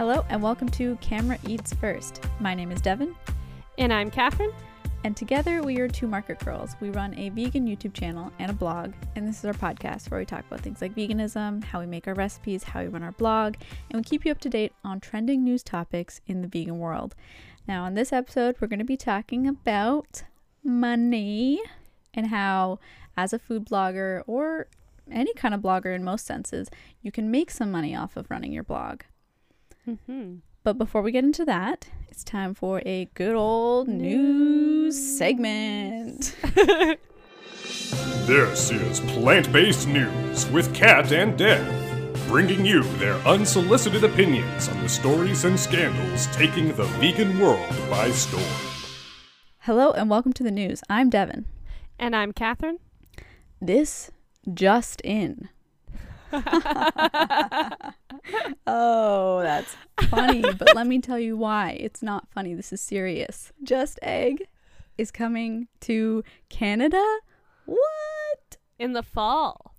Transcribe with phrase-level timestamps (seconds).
[0.00, 2.22] Hello and welcome to Camera Eats First.
[2.38, 3.14] My name is Devin,
[3.76, 4.50] And I'm Catherine.
[5.04, 6.74] and together we are two market girls.
[6.80, 10.18] We run a vegan YouTube channel and a blog, and this is our podcast where
[10.18, 13.12] we talk about things like veganism, how we make our recipes, how we run our
[13.12, 13.56] blog,
[13.90, 17.14] and we keep you up to date on trending news topics in the vegan world.
[17.68, 20.22] Now, in this episode, we're going to be talking about
[20.64, 21.60] money
[22.14, 22.78] and how,
[23.18, 24.66] as a food blogger or
[25.12, 26.70] any kind of blogger in most senses,
[27.02, 29.02] you can make some money off of running your blog.
[29.88, 30.36] Mm-hmm.
[30.62, 36.36] But before we get into that, it's time for a good old news segment.
[38.30, 44.80] This is Plant Based News with Kat and Dev, bringing you their unsolicited opinions on
[44.82, 48.44] the stories and scandals taking the vegan world by storm.
[49.60, 50.82] Hello and welcome to the news.
[50.88, 51.46] I'm Devin.
[51.98, 52.78] And I'm Catherine.
[53.60, 54.12] This
[54.52, 55.48] just in.
[58.66, 59.76] Oh, that's
[60.08, 61.76] funny, but let me tell you why.
[61.80, 62.54] It's not funny.
[62.54, 63.52] This is serious.
[63.62, 64.44] Just Egg
[64.98, 67.04] is coming to Canada.
[67.66, 68.56] What?
[68.78, 69.74] In the fall.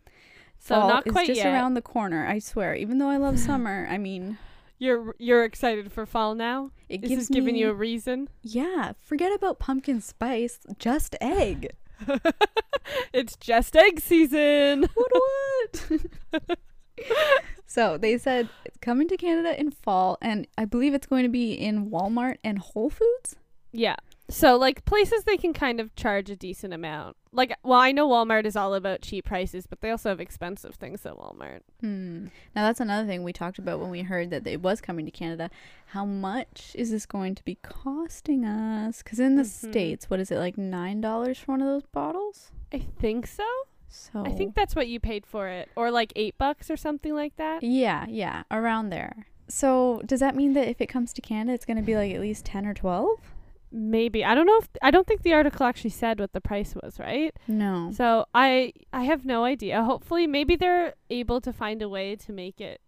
[0.60, 1.52] So Fall not quite just yet.
[1.54, 2.28] around the corner.
[2.28, 2.76] I swear.
[2.76, 4.38] Even though I love summer, I mean,
[4.78, 6.72] You're you're excited for fall now?
[6.90, 8.30] it This gives is giving you a reason.
[8.44, 10.60] Yeah, forget about pumpkin spice.
[10.78, 11.72] Just egg.
[13.14, 14.88] it's just egg season.
[14.94, 15.90] What?
[17.08, 17.44] What?
[17.66, 21.30] so they said it's coming to Canada in fall, and I believe it's going to
[21.30, 23.38] be in Walmart and Whole Foods.
[23.72, 23.96] Yeah.
[24.32, 27.18] So like places they can kind of charge a decent amount.
[27.32, 30.76] Like well, I know Walmart is all about cheap prices, but they also have expensive
[30.76, 31.62] things at Walmart.
[31.82, 32.26] Hmm.
[32.56, 35.12] Now that's another thing we talked about when we heard that it was coming to
[35.12, 35.50] Canada.
[35.88, 39.02] How much is this going to be costing us?
[39.04, 39.70] Because in the Mhm.
[39.70, 42.52] states, what is it like nine dollars for one of those bottles?
[42.74, 43.44] I think so.
[43.90, 47.14] So I think that's what you paid for it, or like eight bucks or something
[47.14, 47.62] like that.
[47.64, 49.28] Yeah, yeah, around there.
[49.50, 52.14] So does that mean that if it comes to Canada, it's going to be like
[52.14, 53.31] at least ten or twelve?
[53.72, 56.76] Maybe I don't know if I don't think the article actually said what the price
[56.76, 57.34] was, right?
[57.48, 57.92] No.
[57.96, 59.84] So I I have no idea.
[59.84, 62.82] Hopefully, maybe they're able to find a way to make it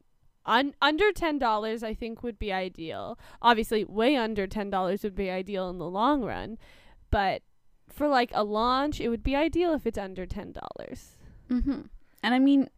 [0.45, 1.83] un- under ten dollars.
[1.83, 3.17] I think would be ideal.
[3.41, 6.57] Obviously, way under ten dollars would be ideal in the long run,
[7.09, 7.43] but
[7.89, 11.17] for like a launch, it would be ideal if it's under ten dollars.
[11.49, 11.81] Mm-hmm.
[12.23, 12.69] And I mean,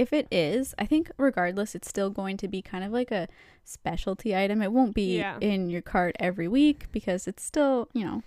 [0.00, 3.28] if it is, I think regardless, it's still going to be kind of like a
[3.64, 4.62] specialty item.
[4.62, 5.36] It won't be Yeah.
[5.40, 8.22] in your cart every week because it's still, you know,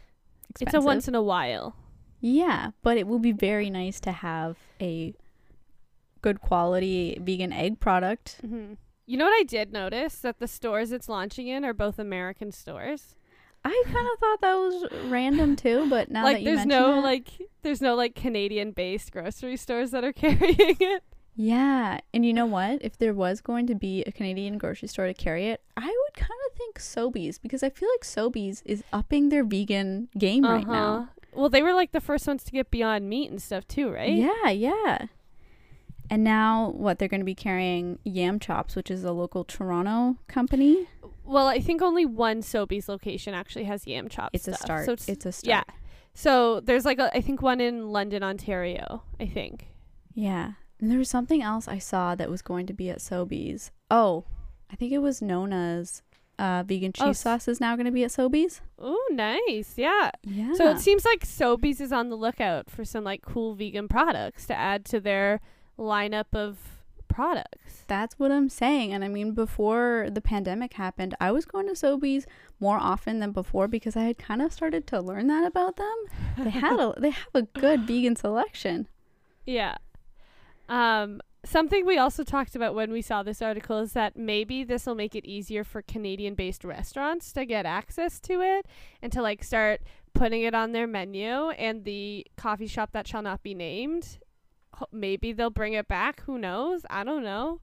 [0.50, 0.68] expensive.
[0.78, 1.76] It's a once in a while.
[2.22, 5.14] Yeah, but it will be very nice to have a
[6.22, 8.38] good quality vegan egg product.
[8.42, 8.74] hmm
[9.06, 12.52] You know what I did notice that the stores it's launching in are both American
[12.52, 13.16] stores.
[13.66, 17.00] I kind of thought that was random too, but now like that you there's no
[17.00, 17.28] it- like
[17.64, 21.04] there's no like Canadian based grocery stores that are carrying it.
[21.36, 22.80] Yeah, and you know what?
[22.84, 26.14] If there was going to be a Canadian grocery store to carry it, I would
[26.14, 30.68] kind of think Sobeys because I feel like Sobeys is upping their vegan game right
[30.68, 30.96] now.
[30.96, 31.06] Uh-huh.
[31.34, 34.14] Well, they were like the first ones to get Beyond Meat and stuff too, right?
[34.14, 35.08] Yeah, yeah.
[36.10, 40.18] And now what they're going to be carrying Yam Chops, which is a local Toronto
[40.28, 40.88] company.
[41.24, 44.32] Well, I think only one Sobeys location actually has yam chops.
[44.34, 44.66] It's a stuff.
[44.66, 44.86] start.
[44.86, 45.50] So it's, it's a start.
[45.50, 45.74] yeah.
[46.14, 49.04] So there's like a, I think one in London, Ontario.
[49.20, 49.70] I think.
[50.14, 50.52] Yeah.
[50.84, 53.72] And there was something else I saw that was going to be at Sobeys.
[53.90, 54.26] Oh,
[54.70, 56.04] I think it was Nona's
[56.38, 58.60] uh, vegan cheese Oh, sauce is now going to be at Sobeys.
[58.78, 59.76] Oh, nice.
[59.78, 60.12] Yeah.
[60.24, 60.56] Yeah.
[60.56, 64.46] So it seems like Sobeys is on the lookout for some like cool vegan products
[64.48, 65.40] to add to their
[65.80, 66.58] lineup of
[67.08, 67.86] products.
[67.88, 68.92] That's what I'm saying.
[68.92, 72.26] And I mean, before the pandemic happened, I was going to Sobeys
[72.60, 75.96] more often than before because I had kind of started to learn that about them.
[76.40, 78.90] They had a they have a good vegan selection.
[79.46, 79.76] Yeah.
[80.70, 84.86] Um, something we also talked about when we saw this article is that maybe this
[84.86, 88.66] will make it easier for Canadian based restaurants to get access to it
[89.02, 89.82] and to like start
[90.14, 94.20] putting it on their menu and the coffee shop that shall not be named.
[94.92, 96.22] Maybe they'll bring it back.
[96.22, 96.86] Who knows?
[96.90, 97.60] I don't know.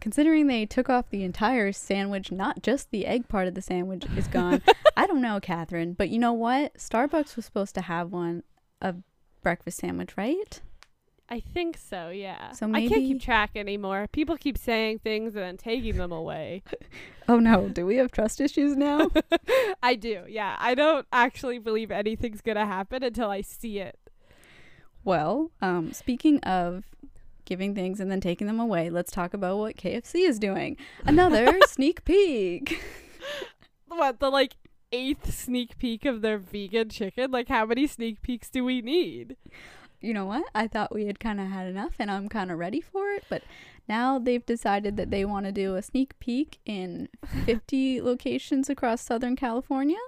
[0.00, 4.04] Considering they took off the entire sandwich, not just the egg part of the sandwich
[4.16, 4.62] is gone.
[4.96, 6.74] I don't know, Catherine, but you know what?
[6.74, 8.44] Starbucks was supposed to have one
[8.80, 8.94] a
[9.42, 10.60] breakfast sandwich, right?
[11.30, 12.52] I think so, yeah.
[12.52, 14.06] So I can't keep track anymore.
[14.12, 16.62] People keep saying things and then taking them away.
[17.30, 19.10] Oh no, do we have trust issues now?
[19.82, 20.56] I do, yeah.
[20.58, 23.98] I don't actually believe anything's gonna happen until I see it.
[25.04, 26.84] well, um, speaking of
[27.44, 30.78] giving things and then taking them away, let's talk about what KFC is doing.
[31.04, 32.82] Another sneak peek.
[33.88, 34.54] What the like
[34.90, 37.30] eighth sneak peek of their vegan chicken?
[37.30, 39.36] Like how many sneak peeks do we need?
[40.00, 40.44] You know what?
[40.54, 43.24] I thought we had kind of had enough and I'm kind of ready for it.
[43.28, 43.42] But
[43.88, 47.08] now they've decided that they want to do a sneak peek in
[47.46, 49.98] 50 locations across Southern California.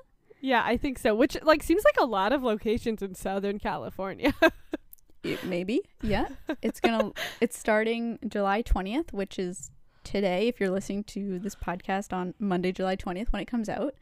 [0.40, 1.14] Yeah, I think so.
[1.14, 4.32] Which like seems like a lot of locations in Southern California.
[5.22, 5.82] It- maybe.
[6.00, 6.28] Yeah.
[6.62, 9.70] It's going to, it's starting July 20th, which is
[10.02, 13.94] today if you're listening to this podcast on Monday, July 20th when it comes out.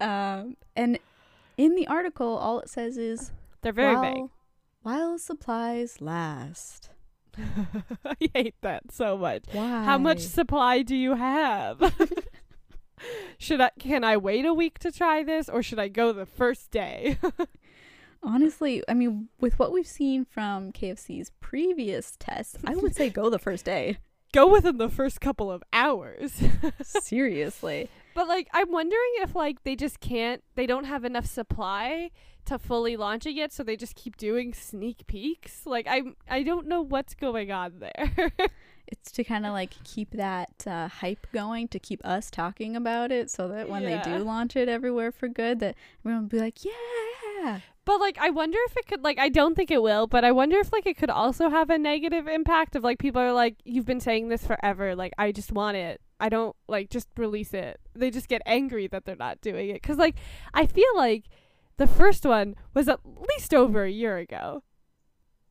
[0.00, 0.98] um, and
[1.56, 3.32] in the article, all it says is
[3.62, 4.30] They're very while,
[4.82, 6.90] while supplies last.
[8.04, 9.44] I hate that so much.
[9.52, 9.84] Why?
[9.84, 11.94] How much supply do you have?
[13.38, 16.26] should I can I wait a week to try this or should I go the
[16.26, 17.18] first day?
[18.22, 23.30] Honestly, I mean, with what we've seen from KFC's previous tests, I would say go
[23.30, 23.98] the first day.
[24.32, 26.40] go within the first couple of hours.
[26.82, 27.88] Seriously.
[28.14, 32.10] But like I'm wondering if like they just can't they don't have enough supply
[32.46, 35.66] to fully launch it yet so they just keep doing sneak peeks.
[35.66, 38.32] Like I I don't know what's going on there.
[38.92, 43.10] It's to kind of like keep that uh, hype going, to keep us talking about
[43.10, 46.38] it, so that when they do launch it everywhere for good, that everyone will be
[46.38, 47.60] like, yeah.
[47.86, 50.32] but like I wonder if it could like I don't think it will, but I
[50.32, 53.56] wonder if like it could also have a negative impact of like people are like
[53.64, 56.02] you've been saying this forever, like I just want it.
[56.20, 57.80] I don't like just release it.
[57.94, 60.16] They just get angry that they're not doing it cuz like
[60.52, 61.24] I feel like
[61.76, 64.62] the first one was at least over a year ago.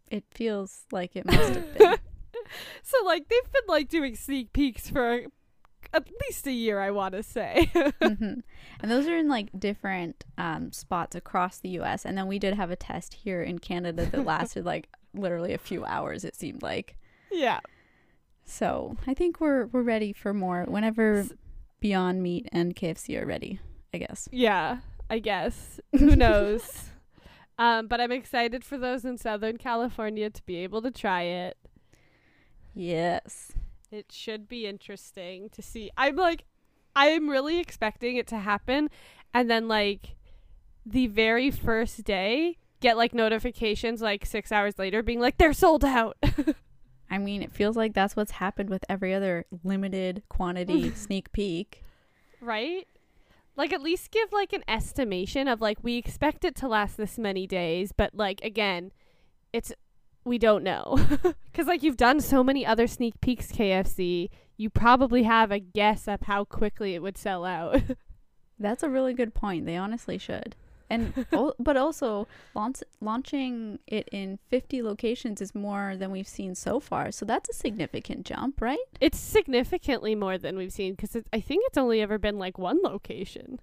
[0.10, 1.96] It feels like it must have been.
[2.84, 5.22] So like they've been like doing sneak peeks for
[5.94, 7.72] at least a year, I want to say.
[8.02, 8.40] hmm
[8.82, 12.04] And those are in like different um, spots across the US.
[12.06, 15.58] And then we did have a test here in Canada that lasted like literally a
[15.58, 16.98] few hours, it seemed like.
[17.32, 17.60] yeah.
[18.44, 21.26] So I think we're we're ready for more whenever
[21.80, 23.60] Beyond Meat and KFC are ready.
[23.94, 24.28] I guess.
[24.32, 24.78] Yeah,
[25.12, 25.82] I guess.
[26.00, 26.90] Who knows?
[27.60, 31.58] um, but I'm excited for those in Southern California to be able to try it.
[32.74, 33.52] Yes.
[33.92, 35.92] It should be interesting to see.
[35.98, 36.46] I'm like,
[36.96, 38.90] I'm really expecting it to happen,
[39.34, 40.16] and then like
[40.86, 45.84] the very first day, get like notifications like six hours later, being like they're sold
[45.84, 46.16] out.
[47.12, 51.84] I mean, it feels like that's what's happened with every other limited quantity sneak peek.
[52.40, 52.88] right?
[53.56, 57.18] Like at least give like an estimation of like we expect it to last this
[57.18, 58.92] many days, but like again,
[59.52, 59.74] it's
[60.24, 60.98] we don't know.
[61.54, 66.08] Cuz like you've done so many other sneak peeks KFC, you probably have a guess
[66.08, 67.82] of how quickly it would sell out.
[68.60, 69.66] That's a really good point.
[69.66, 70.56] They honestly should.
[70.92, 71.26] And
[71.60, 77.12] but also launch, launching it in 50 locations is more than we've seen so far.
[77.12, 78.78] So that's a significant jump, right?
[79.00, 82.80] it's significantly more than we've seen cuz I think it's only ever been like one
[82.84, 83.60] location.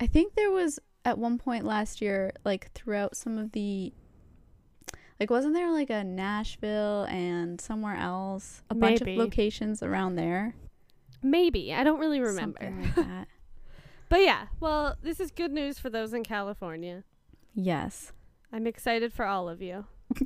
[0.00, 3.92] I think there was at one point last year like throughout some of the
[5.20, 10.54] like wasn't there like a Nashville and somewhere else a bunch of locations around there?
[11.22, 11.72] Maybe.
[11.72, 12.60] I don't really remember.
[12.60, 13.28] Something like that.
[14.08, 17.04] But yeah, well, this is good news for those in California.
[17.54, 18.12] yes.
[18.52, 19.84] I'm excited for all of you.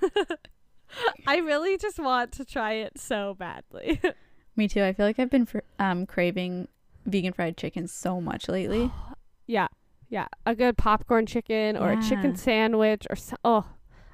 [1.26, 4.00] I really just want to try it so badly.
[4.56, 4.82] Me too.
[4.82, 6.68] I feel like I've been fr- um craving
[7.06, 8.90] vegan fried chicken so much lately.
[9.46, 9.68] yeah.
[10.08, 10.28] Yeah.
[10.46, 13.66] A good popcorn chicken or a chicken sandwich or so- oh,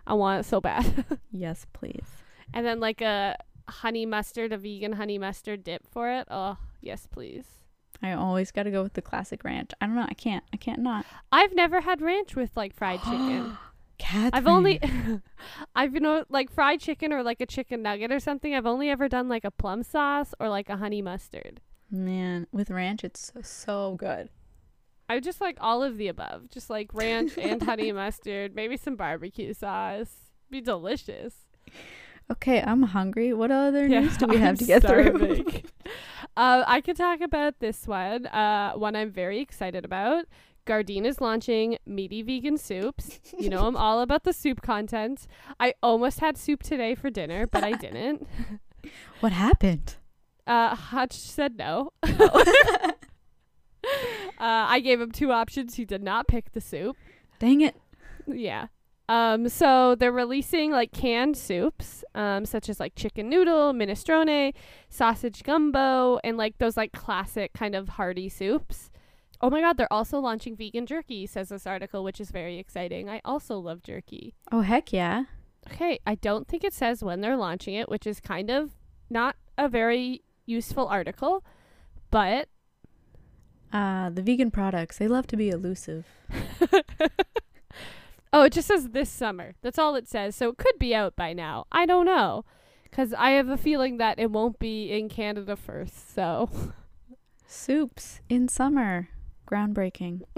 [0.07, 1.05] I want it so bad.
[1.31, 2.07] yes, please.
[2.53, 3.37] and then like a
[3.69, 6.27] honey mustard, a vegan honey mustard dip for it.
[6.31, 7.47] Oh, yes, please.
[8.05, 9.71] I always got to go with the classic ranch.
[9.81, 10.07] I don't know.
[10.09, 10.45] I can't.
[10.53, 11.07] I can't not.
[11.33, 13.57] I've never had ranch with like fried chicken.
[13.99, 14.31] Catherine.
[14.35, 14.81] I've only
[15.77, 18.55] I've you know like fried chicken or like a chicken nugget or something.
[18.55, 21.61] I've only ever done like a plum sauce or like a honey mustard.
[21.91, 23.05] man with ranch.
[23.05, 24.29] It's so, so good.
[25.09, 26.51] I just like all of the above.
[26.51, 30.13] Just like ranch and honey mustard, maybe some barbecue sauce.
[30.51, 31.35] Be delicious.
[32.31, 33.33] Okay, I'm hungry.
[33.35, 35.45] What other Yeah, news do we have I'm to get through?
[36.37, 38.27] uh, I could talk about this one.
[38.27, 40.25] Uh, one I'm very excited about.
[40.67, 43.21] Gardein is launching meaty vegan soups.
[43.39, 45.27] You know, I'm all about the soup content.
[45.61, 48.27] I almost had soup today for dinner, but I didn't.
[49.21, 49.97] what happened?
[50.47, 51.91] Uh, Hutch said no.
[52.03, 52.93] uh,
[54.39, 55.75] I gave him two options.
[55.75, 56.97] He did not pick the soup.
[57.39, 57.77] Dang it.
[58.27, 58.69] Yeah.
[59.09, 64.55] Um, so they're releasing like canned soups, um, such as like chicken noodle, minestrone,
[64.89, 68.91] sausage gumbo, and like those like classic kind of hearty soups.
[69.43, 73.11] Oh my god, they're also launching vegan jerky, says this article, which is very exciting.
[73.11, 74.35] I also love jerky.
[74.51, 75.25] Oh heck yeah.
[75.71, 78.71] Okay, I don't think it says when they're launching it, which is kind of
[79.11, 81.45] not a very useful article,
[82.11, 82.49] but
[83.73, 84.97] Uh, the vegan products.
[84.99, 86.07] They love to be elusive.
[88.35, 89.55] Oh, it just says this summer.
[89.63, 90.35] That's all it says.
[90.35, 91.67] So it could be out by now.
[91.71, 92.45] I don't know.
[92.83, 96.13] Because I have a feeling that it won't be in Canada first.
[96.13, 96.51] So.
[97.47, 99.09] Soups in summer.
[99.49, 100.23] Groundbreaking.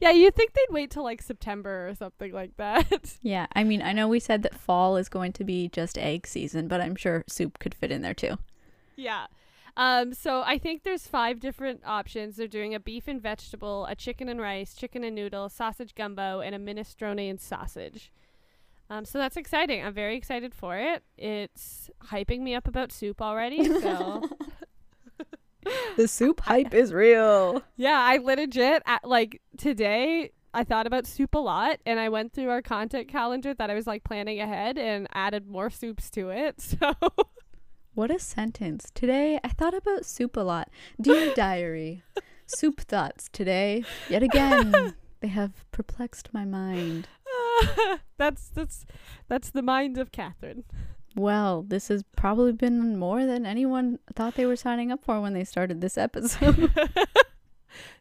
[0.00, 3.16] yeah, you'd think they'd wait till like September or something like that.
[3.22, 6.26] Yeah, I mean, I know we said that fall is going to be just egg
[6.26, 8.36] season, but I'm sure soup could fit in there too.
[8.96, 9.26] yeah.
[9.76, 12.36] Um, so I think there's five different options.
[12.36, 16.40] They're doing a beef and vegetable, a chicken and rice, chicken and noodle, sausage gumbo,
[16.40, 18.10] and a minestrone and sausage.
[18.88, 19.84] Um, so that's exciting.
[19.84, 21.02] I'm very excited for it.
[21.18, 23.64] It's hyping me up about soup already.
[23.80, 24.22] So
[25.96, 27.62] The soup hype is real.
[27.76, 30.30] yeah, I legit at, like today.
[30.54, 33.74] I thought about soup a lot, and I went through our content calendar that I
[33.74, 36.76] was like planning ahead and added more soups to it.
[36.80, 36.94] So
[37.96, 38.90] What a sentence.
[38.92, 40.68] Today, I thought about soup a lot.
[41.00, 42.02] Dear diary,
[42.44, 43.84] soup thoughts today.
[44.10, 47.08] Yet again, they have perplexed my mind.
[48.18, 48.84] that's that's
[49.28, 50.64] that's the mind of Catherine.
[51.14, 55.32] Well, this has probably been more than anyone thought they were signing up for when
[55.32, 56.70] they started this episode.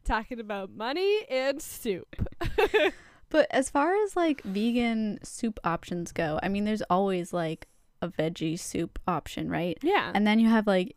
[0.04, 2.18] Talking about money and soup.
[3.30, 7.70] but as far as like vegan soup options go, I mean, there's always like
[8.06, 9.78] a veggie soup option, right?
[9.82, 10.12] Yeah.
[10.14, 10.96] And then you have like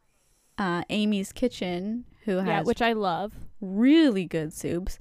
[0.58, 3.32] uh, Amy's Kitchen, who yeah, has which I love.
[3.60, 4.98] really good soups.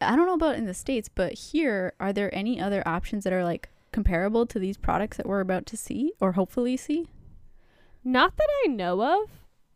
[0.00, 3.32] I don't know about in the States, but here, are there any other options that
[3.32, 7.08] are like comparable to these products that we're about to see or hopefully see?
[8.04, 9.30] Not that I know of.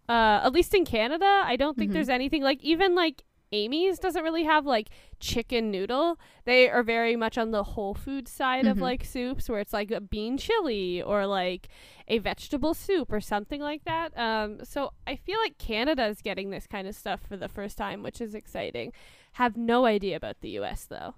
[0.08, 1.94] Uh, at least in Canada, I don't think Mhm.
[1.94, 4.88] there's anything like even like Amy's doesn't really have like
[5.20, 6.18] chicken noodle.
[6.44, 8.80] They are very much on the whole food side of Mhm.
[8.80, 11.68] like soups where it's like a bean chili or like
[12.08, 14.16] a vegetable soup or something like that.
[14.18, 17.78] Um, so I feel like Canada is getting this kind of stuff for the first
[17.78, 18.92] time, which is exciting.
[19.34, 21.14] Have no idea about the US though.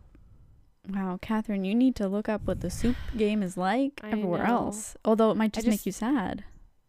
[0.89, 4.47] Wow, Catherine, you need to look up what the soup game is like I everywhere
[4.47, 4.67] know.
[4.67, 4.97] else.
[5.05, 6.45] Although it might I just, make you sad.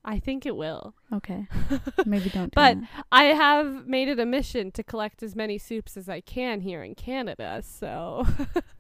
[0.10, 0.96] I think it will.
[1.12, 1.48] Okay,
[2.06, 2.46] maybe don't.
[2.46, 3.06] Do But that.
[3.12, 6.82] I have made it a mission to collect as many soups as I can here
[6.82, 7.62] in Canada.
[7.62, 8.26] So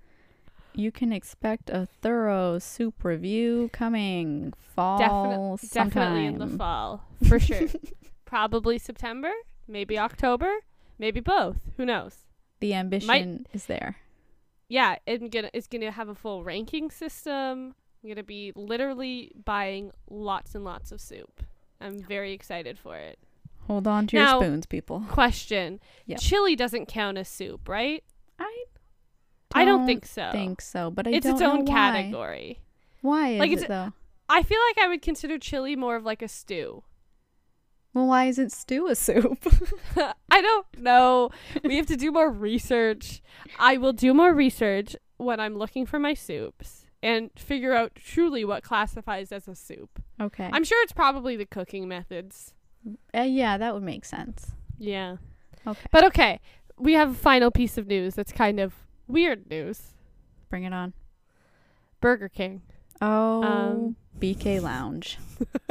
[0.73, 4.97] you can expect a thorough soup review coming fall
[5.59, 7.67] Definite- definitely in the fall for sure.
[8.23, 9.31] Probably September,
[9.67, 10.51] maybe October,
[10.97, 11.57] maybe both.
[11.75, 12.25] Who knows?
[12.61, 13.97] The ambition is there.
[14.69, 17.75] Yeah, it's gonna it's gonna have a full ranking system.
[18.03, 21.43] I'm gonna be literally buying lots and lots of soup.
[21.81, 23.19] I'm very excited for it.
[23.67, 25.01] Hold on to Now- your spoons, people.
[25.09, 26.19] Question: Yep.
[26.19, 28.03] Chili doesn't count as soup, right?
[28.39, 28.65] I
[29.53, 30.29] I don't think so.
[30.31, 31.73] think so, but I it's don't its own why.
[31.73, 32.59] category.
[33.01, 33.93] Why is Like, it it's- though?
[34.29, 36.83] I feel like I would consider chili more of like a stew.
[37.93, 39.39] Well, why isn't stew a soup?
[40.29, 41.29] I don't know.
[41.63, 43.21] We have to do more research.
[43.57, 48.43] I will do more research when I'm looking for my soups and figure out truly
[48.43, 50.01] what classifies as a soup.
[50.19, 50.49] okay.
[50.51, 52.53] I'm sure it's probably the cooking methods.
[53.15, 54.51] Uh, yeah, that would make sense.
[54.79, 55.17] Yeah.
[55.65, 55.87] Okay.
[55.91, 56.39] But okay,
[56.77, 58.73] we have a final piece of news that's kind of
[59.07, 59.93] weird news.
[60.49, 60.93] Bring it on.
[61.99, 62.61] Burger King.
[63.01, 65.17] Oh, Um, BK Lounge.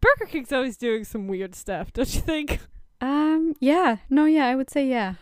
[0.00, 2.60] Burger King's always doing some weird stuff, don't you think?
[3.00, 3.96] Um, yeah.
[4.08, 5.14] No, yeah, I would say yeah.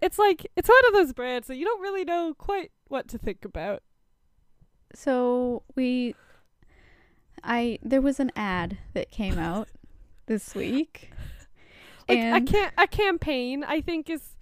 [0.00, 3.18] It's like it's one of those brands that you don't really know quite what to
[3.18, 3.82] think about.
[4.94, 6.14] So we,
[7.42, 9.68] I there was an ad that came out
[10.26, 11.10] this week,
[12.08, 14.36] Like a and can a campaign, I think is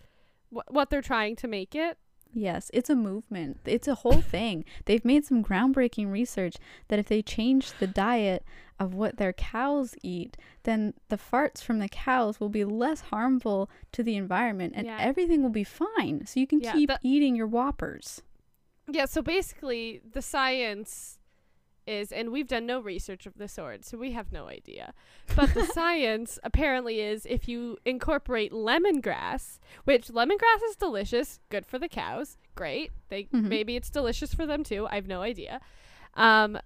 [0.50, 1.98] wh- what they're trying to make it.
[2.34, 3.58] yes, it's a movement.
[3.64, 4.64] It's a whole thing.
[4.84, 6.56] They've made some groundbreaking research
[6.88, 8.44] that if they change the diet
[8.78, 13.68] of what their cows eat, then the farts from the cows will be less harmful
[13.92, 14.98] to the environment, and Yeah.
[15.00, 16.26] everything will be fine.
[16.26, 18.22] So you can Yeah, keep the- eating your whoppers.
[18.90, 21.18] Yeah, so basically the science
[21.86, 24.92] is and we've done no research of the sort, so we have no idea.
[25.34, 31.78] But the science apparently is if you incorporate lemongrass, which lemongrass is delicious, good for
[31.78, 32.90] the cows, great.
[33.08, 33.48] They Mhm.
[33.48, 34.86] maybe it's delicious for them too.
[34.90, 35.60] I have no idea.
[36.14, 36.58] Um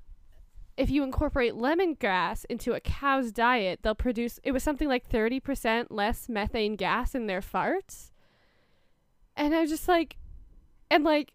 [0.76, 5.88] if you incorporate lemongrass into a cow's diet, they'll produce it was something like 30%
[5.90, 8.10] less methane gas in their farts.
[9.36, 10.16] And I was just like
[10.90, 11.32] and like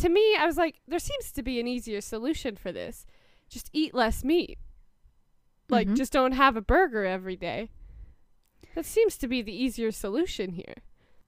[0.00, 3.06] to me I was like there seems to be an easier solution for this.
[3.48, 4.58] Just eat less meat.
[5.68, 5.96] Like Mhm.
[5.96, 7.70] just don't have a burger every day.
[8.74, 10.74] That seems to be the easier solution here.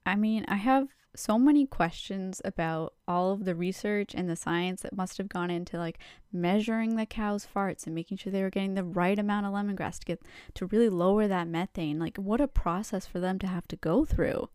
[0.07, 4.81] I mean, I have so many questions about all of the research and the science
[4.83, 5.99] that must have gone into like
[6.33, 9.99] measuring the cow's farts and making sure they were getting the right amount of lemongrass
[9.99, 10.23] to get
[10.55, 11.99] to really lower that methane.
[11.99, 14.49] Like what a process for them to have to go through.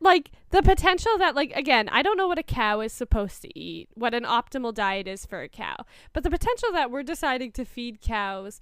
[0.00, 3.58] Like the potential that like again i don't know what a cow is supposed to
[3.58, 5.76] eat what an optimal diet is for a cow
[6.12, 8.60] but the potential that we're deciding to feed cows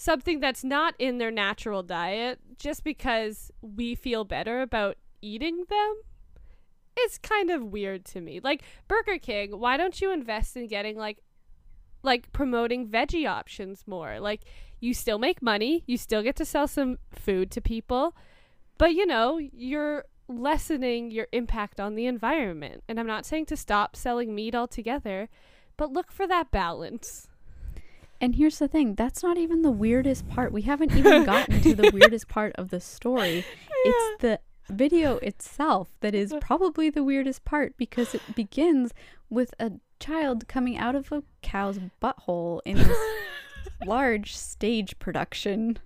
[0.00, 5.94] something that's not in their natural diet just because we feel better about eating them
[7.04, 8.38] is kind of weird to me.
[8.38, 11.18] Like burger king why don't you invest in getting like
[12.04, 14.20] like promoting veggie options more?
[14.20, 14.42] Like
[14.78, 18.14] you still make money you still get to sell some food to people
[18.78, 22.84] but you know you're lessening your impact on the environment.
[22.88, 25.28] And I'm not saying to stop selling meat altogether,
[25.76, 27.28] but look for that balance.
[28.20, 30.52] And here's the thing that's not even the weirdest part.
[30.52, 33.44] We haven't even gotten to the weirdest part of the story.
[33.84, 33.92] Yeah.
[33.92, 38.92] It's the video itself that is probably the weirdest part because it begins
[39.30, 39.70] with a
[40.00, 42.98] child coming out of a cow's butthole in this
[43.86, 45.78] large stage production.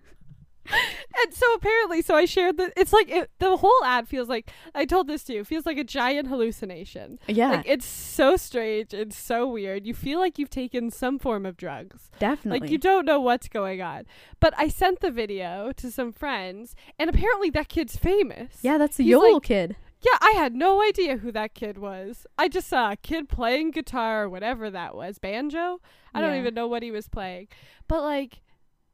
[0.66, 2.73] And so apparently, so I shared the.
[2.76, 5.78] it's like it, the whole ad feels like I told this to you feels like
[5.78, 7.19] a giant hallucination.
[7.26, 8.95] Yeah, Like it's so strange.
[8.95, 9.87] It's so weird.
[9.87, 12.11] You feel like you've taken some form of drugs.
[12.19, 12.61] definitely.
[12.61, 14.04] Like you don't know what's going on.
[14.40, 18.59] But I sent the video to some friends, and apparently that kid's famous.
[18.62, 19.76] yeah, that's the He's Yodel like- kid.
[20.04, 22.26] Yeah, I had no idea who that kid was.
[22.37, 25.81] I just saw a kid playing guitar or whatever that was, banjo.
[26.12, 27.47] I don't even know what he was playing.
[27.87, 28.40] But like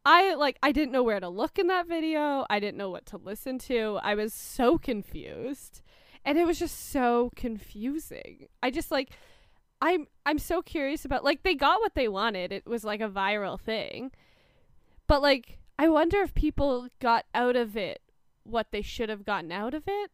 [0.09, 2.47] I like I didn't know where to look in that video.
[2.49, 3.99] I didn't know what to listen to.
[4.03, 5.83] I was so confused.
[6.25, 8.47] And it was just so confusing.
[8.63, 9.11] I just like
[9.83, 12.53] I'm I'm so curious about like they got what they wanted.
[12.53, 14.11] It was like a viral thing.
[15.07, 18.01] But like I wonder if people got out of it
[18.45, 20.11] what they should have gotten out of it.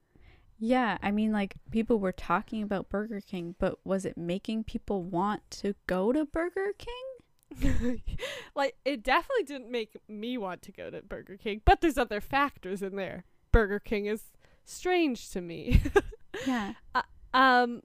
[0.59, 5.05] Yeah, I mean, like people were talking about Burger King, but was it making people
[5.05, 7.13] want to go to Burger King?
[8.54, 12.20] like it definitely didn't make me want to go to Burger King, but there's other
[12.20, 13.25] factors in there.
[13.52, 14.23] Burger King is
[14.64, 15.80] strange to me.
[16.49, 16.73] Yeah.
[17.32, 17.82] um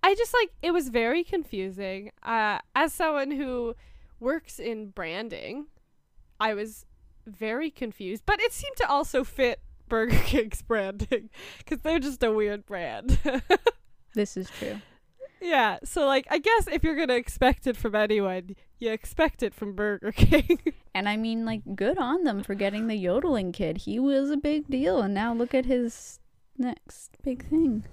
[0.00, 2.12] I just like it was very confusing.
[2.22, 3.74] Uh as someone who
[4.20, 5.66] works in branding,
[6.38, 6.86] I was
[7.26, 11.30] very confused, but it seemed to also fit Burger King's branding
[11.66, 13.18] cuz they're just a weird brand.
[14.14, 14.80] This is true.
[15.40, 19.42] yeah, so like I guess if you're going to expect it from anyone, you expect
[19.42, 20.58] it from Burger King.
[20.94, 23.78] And I mean, like, good on them for getting the yodeling kid.
[23.78, 26.18] He was a big deal, and now look at his
[26.58, 27.84] next big thing.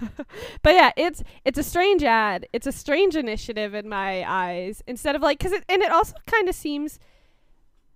[0.62, 2.46] but yeah, it's it's a strange ad.
[2.52, 4.82] It's a strange initiative in my eyes.
[4.86, 6.98] Instead of like, cause it and it also kind of seems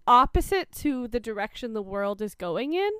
[0.06, 2.90] opposite to the direction the world is going in.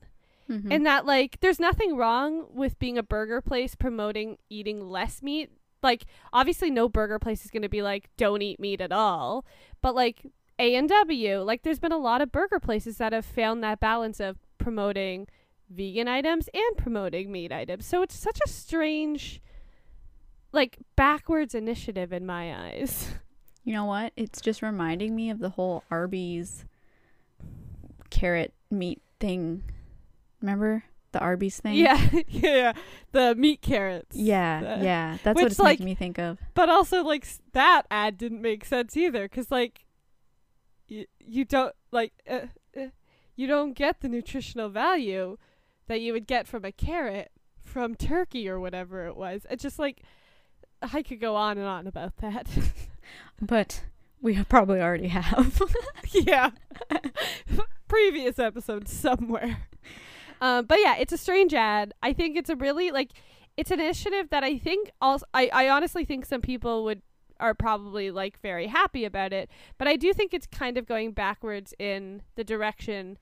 [0.49, 0.71] Mhm.
[0.73, 5.51] In that like, there's nothing wrong with being a burger place promoting eating less meat.
[5.83, 9.45] Like, obviously, no burger place is going to be like, don't eat meat at all.
[9.81, 10.27] But like
[10.59, 13.81] A and W, like, there's been a lot of burger places that have found that
[13.81, 15.27] balance of promoting
[15.69, 17.87] vegan items and promoting meat items.
[17.87, 19.41] So it's such a strange,
[20.53, 23.15] like, backwards initiative in my eyes.
[23.65, 24.13] you know what?
[24.17, 26.65] It's just reminding me of the whole Arby's
[28.11, 29.65] carrot meat thing.
[30.41, 31.75] Remember the Arby's thing?
[31.75, 32.73] yeah, yeah,
[33.13, 34.17] the meat carrots.
[34.17, 35.19] Yeah, The- yeah.
[35.23, 36.39] That's which, what it's like, making me think of.
[36.55, 39.87] But also, like that ad didn't make sense either, because like,
[40.89, 42.47] you you don't like uh,
[42.77, 42.87] uh,
[43.37, 45.39] you don't get the nutritional value
[45.87, 47.31] that you would get from a carrot
[47.63, 49.47] from turkey or whatever it was.
[49.51, 50.03] It's just like
[50.83, 52.49] I could go on and on about that.
[53.41, 53.83] But
[54.21, 55.61] we probably already have.
[56.13, 56.51] yeah,
[57.89, 59.67] previous episode somewhere.
[60.43, 61.95] Um, but yeah, it's a strange ad.
[62.03, 63.13] I think it's a really like
[63.57, 67.01] it's an initiative that I think also I, I honestly think some people would
[67.39, 69.49] are probably like very happy about it.
[69.79, 73.19] But I do think it's kind of going backwards in the direction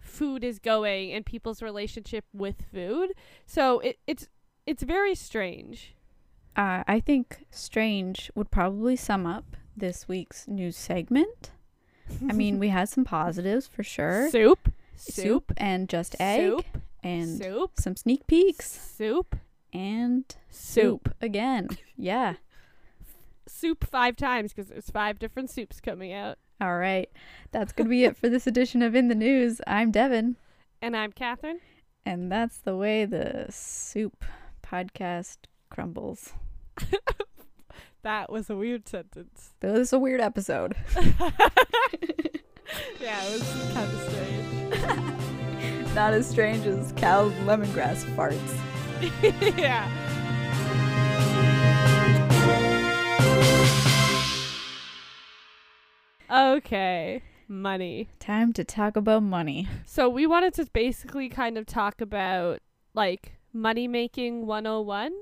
[0.00, 3.12] food is going and people's relationship with food.
[3.44, 4.28] So it, it's
[4.64, 5.94] it's very strange.
[6.56, 11.50] uh, I think strange would probably sum up this week's news segment.
[12.28, 14.30] I mean, we had some positives for sure.
[14.30, 16.64] soup, Soup and just egg soup,
[17.02, 19.36] and soup, some sneak peeks soup,
[19.72, 21.08] and soup.
[21.08, 21.68] soup again.
[21.96, 22.34] Yeah.
[23.46, 26.38] soup five times because there's five different soups coming out.
[26.60, 27.08] All right.
[27.52, 29.60] That's going to be it for this edition of In the News.
[29.66, 30.36] I'm Devin,
[30.80, 31.60] And I'm Catherine.
[32.06, 34.24] and that's the way the soup
[34.62, 35.38] podcast
[35.70, 36.32] crumbles.
[38.04, 39.52] That was a weird sentence.
[39.60, 40.74] This is a weird episode.
[43.00, 44.41] Yeah, it was kind of strange.
[45.94, 48.38] Not as strange as cow's lemongrass farts.
[49.58, 49.90] yeah.
[56.30, 58.08] Okay, money.
[58.18, 59.68] Time to talk about money.
[59.84, 62.60] So we wanted to basically kind of talk about
[62.94, 65.12] like money making 101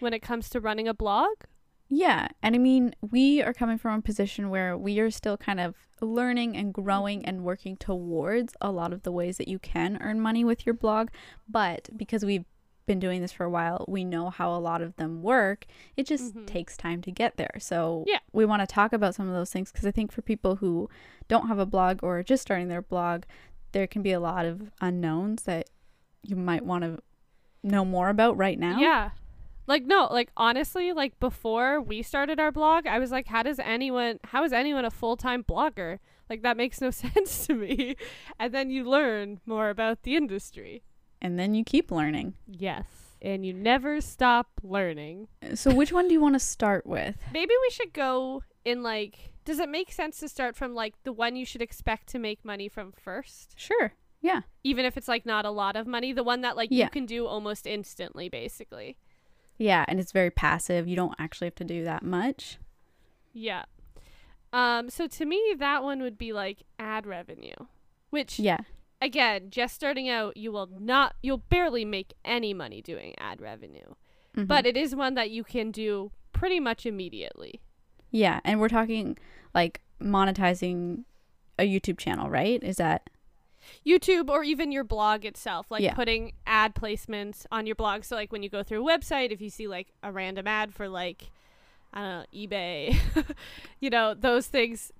[0.00, 1.30] when it comes to running a blog.
[1.94, 2.28] Yeah.
[2.42, 5.74] And I mean, we are coming from a position where we are still kind of
[6.00, 10.18] learning and growing and working towards a lot of the ways that you can earn
[10.18, 11.08] money with your blog.
[11.46, 12.46] But because we've
[12.86, 15.66] been doing this for a while, we know how a lot of them work.
[15.96, 16.46] It just Mhm.
[16.46, 17.52] takes time to get there.
[17.58, 18.20] So Yeah.
[18.32, 20.88] we want to talk about some of those things because I think for people who
[21.28, 23.24] don't have a blog or are just starting their blog,
[23.72, 25.68] there can be a lot of unknowns that
[26.22, 27.00] you might want to
[27.62, 28.78] know more about right now.
[28.78, 29.10] Yeah.
[29.72, 33.58] Like no, like honestly, like before we started our blog, I was like how does
[33.58, 35.98] anyone how is anyone a full-time blogger?
[36.28, 37.96] Like that makes no sense to me.
[38.38, 40.82] And then you learn more about the industry.
[41.22, 42.34] And then you keep learning.
[42.46, 42.84] Yes.
[43.22, 45.28] And you never stop learning.
[45.54, 47.16] So which one do you want to start with?
[47.32, 51.14] Maybe we should go in like does it make sense to start from like the
[51.14, 53.54] one you should expect to make money from first?
[53.56, 53.94] Sure.
[54.20, 54.42] Yeah.
[54.64, 56.84] Even if it's like not a lot of money, the one that like Yeah.
[56.84, 58.98] you can do almost instantly basically.
[59.58, 60.88] Yeah, and it's very passive.
[60.88, 62.58] You don't actually have to do that much.
[63.32, 63.64] Yeah.
[64.52, 67.54] Um so to me that one would be like ad revenue,
[68.10, 68.58] which Yeah.
[69.00, 73.94] again, just starting out, you will not you'll barely make any money doing ad revenue.
[74.36, 74.46] Mhm.
[74.46, 77.60] But it is one that you can do pretty much immediately.
[78.10, 79.16] yeah, and we're talking
[79.54, 81.04] like monetizing
[81.58, 82.62] a YouTube channel, right?
[82.62, 83.08] Is that
[83.86, 85.94] YouTube or even your blog itself, like Yeah.
[85.94, 88.04] putting ad placements on your blog.
[88.04, 90.74] So like when you go through a website, if you see like a random ad
[90.74, 91.30] for like
[91.94, 92.96] I don't know, eBay,
[93.80, 94.92] you know, those things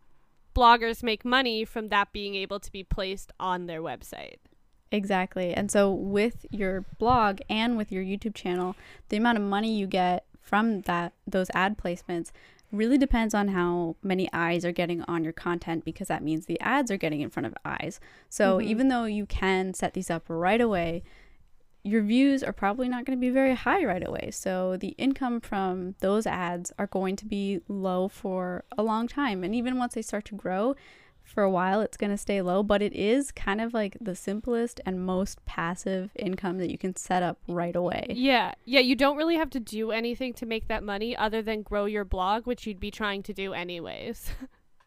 [0.55, 4.37] bloggers make money from that being able to be placed on their website.
[4.90, 5.55] exactly?
[5.55, 8.77] And so with your blog and with your YouTube channel,
[9.09, 12.31] the amount of money you get from that those ad placements
[12.72, 16.58] really depends on how many eyes are getting on your content because that means the
[16.61, 18.00] ads are getting in front of eyes.
[18.28, 18.64] So Mhm.
[18.64, 21.02] even though you can set these up right away,
[21.85, 24.30] your views are probably not going to be very high right away.
[24.32, 29.42] So the income from those ads are going to be low for a long time.
[29.44, 30.74] And even once they start to grow,
[31.32, 34.14] for a while it's going to stay low, but it is kind of like the
[34.14, 38.06] simplest and most passive income that you can set up right away.
[38.10, 38.52] Yeah.
[38.64, 41.86] Yeah, you don't really have to do anything to make that money other than grow
[41.86, 44.30] your blog, which you'd be trying to do anyways.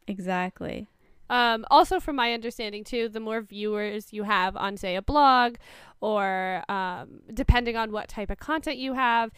[0.08, 0.88] Exactly.
[1.29, 5.55] Um, also, from my understanding, too, the more viewers you have on, say, a blog,
[5.99, 9.31] or um, depending on what type of content you have,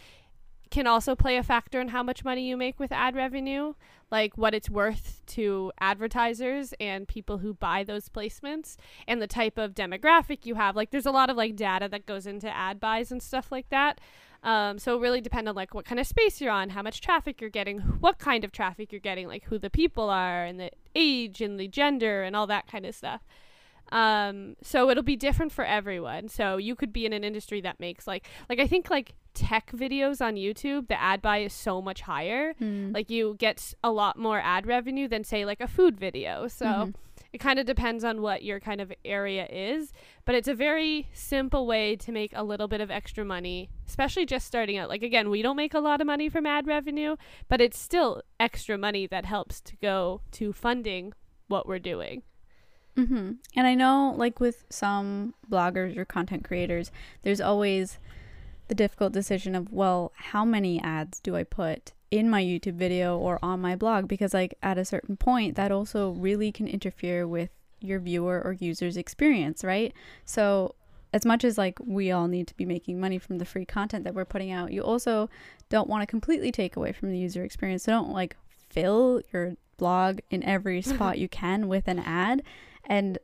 [0.70, 3.74] can also play a factor in how much money you make with ad revenue,
[4.12, 8.78] like what it's worth to advertisers and people who buy those placements,
[9.08, 10.76] and the type of demographic you have.
[10.76, 13.70] Like, there's a lot of like data that goes into ad buys and stuff like
[13.70, 14.00] that.
[14.44, 17.42] Um, so really depend on like what kind of space you're on, how much traffic
[17.42, 20.72] you're getting, what kind of traffic you're getting, like who the people are, and the
[20.96, 23.22] age and the gender and all that kind of stuff.
[23.92, 26.28] Um, so it'll be different for everyone.
[26.30, 29.72] So you could be in an industry that makes like like I think like tech
[29.72, 32.54] videos on YouTube, the ad buy is so much higher.
[32.56, 32.94] Mm.
[32.94, 36.48] Like you get a lot more ad revenue than say like a food video.
[36.48, 36.94] So Mhm.
[37.34, 39.94] it kind of depends on what your kind of area is,
[40.26, 44.26] but it's a very simple way to make a little bit of extra money, especially
[44.26, 44.90] just starting out.
[44.90, 47.16] Like again, we don't make a lot of money from ad revenue,
[47.48, 51.14] but it's still extra money that helps to go to funding
[51.48, 52.24] what we're doing.
[52.98, 53.34] Mm-hmm.
[53.56, 58.00] And I know, like with some bloggers or content creators, there's always
[58.68, 63.18] the difficult decision of, well, how many ads do I put in my YouTube video
[63.18, 64.08] or on my blog?
[64.08, 67.50] Because, like, at a certain point, that also really can interfere with
[67.80, 69.94] your viewer or user's experience, right?
[70.26, 70.76] So,
[71.14, 74.04] as much as like we all need to be making money from the free content
[74.04, 75.30] that we're putting out, you also
[75.70, 77.84] don't want to completely take away from the user experience.
[77.84, 78.36] So, don't like
[78.70, 82.44] fill your blog in every spot you can with an ad
[82.86, 83.20] and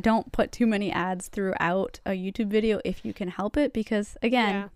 [0.00, 4.16] don't put too many ads throughout a YouTube video if you can help it because
[4.22, 4.68] again, Yeah.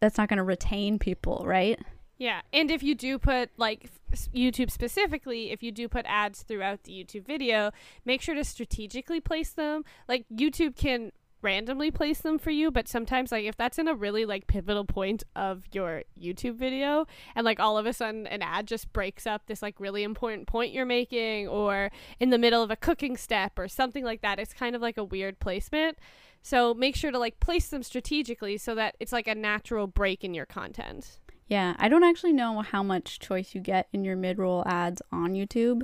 [0.00, 1.78] That's not going to retain people, right?
[2.18, 3.90] Yeah, and if you do put like
[4.34, 7.72] YouTube specifically, if you do put ads throughout the YouTube video,
[8.04, 9.84] make sure to strategically place them.
[10.08, 13.94] Like YouTube can randomly place them for you, but sometimes like if that's in a
[13.94, 18.42] really like pivotal point of your YouTube video and like all of a sudden an
[18.42, 22.62] ad just breaks up this like really important point you're making or in the middle
[22.62, 25.98] of a cooking step or something like that, it's kind of like a weird placement.
[26.46, 30.22] So make sure to like place them strategically so that it's like a natural break
[30.22, 31.18] in your content.
[31.48, 35.32] Yeah, I don't actually know how much choice you get in your mid-roll ads on
[35.32, 35.82] YouTube.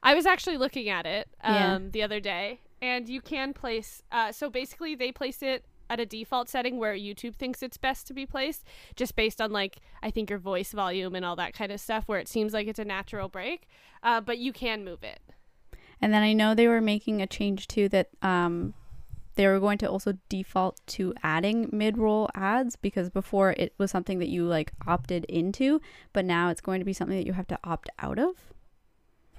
[0.00, 1.78] I was actually looking at it um, Yeah.
[1.90, 4.04] the other day, and you can place.
[4.12, 8.06] Uh, so basically, they place it at a default setting where YouTube thinks it's best
[8.06, 8.64] to be placed,
[8.94, 12.04] just based on like I think your voice volume and all that kind of stuff,
[12.06, 13.66] where it seems like it's a natural break.
[14.00, 15.18] Uh, but you can move it.
[16.00, 18.74] And then I know they were making a change too that um
[19.34, 24.18] they were going to also default to adding mid-roll ads because before it was something
[24.18, 25.80] that you like opted into,
[26.12, 28.34] but now it's going to be something that you have to opt out of.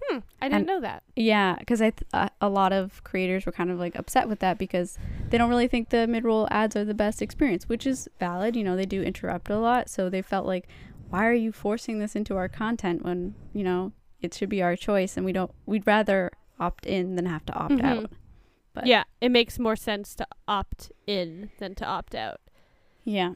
[0.05, 1.03] Hmm, I didn't And- know that.
[1.15, 4.39] Yeah, because I th- uh, a lot of creators were kind of like upset with
[4.39, 4.97] that because
[5.29, 8.55] they don't really think the mid-roll ads are the best experience, which is valid.
[8.55, 10.67] You know, they do interrupt a lot, so they felt like,
[11.09, 14.75] why are you forcing this into our content when you know it should be our
[14.75, 15.51] choice, and we don't.
[15.65, 17.83] We'd rather opt in than have to opt Mhm.
[17.85, 18.11] out.
[18.73, 22.41] But- yeah, it makes more sense to opt in than to opt out.
[23.03, 23.33] Yeah.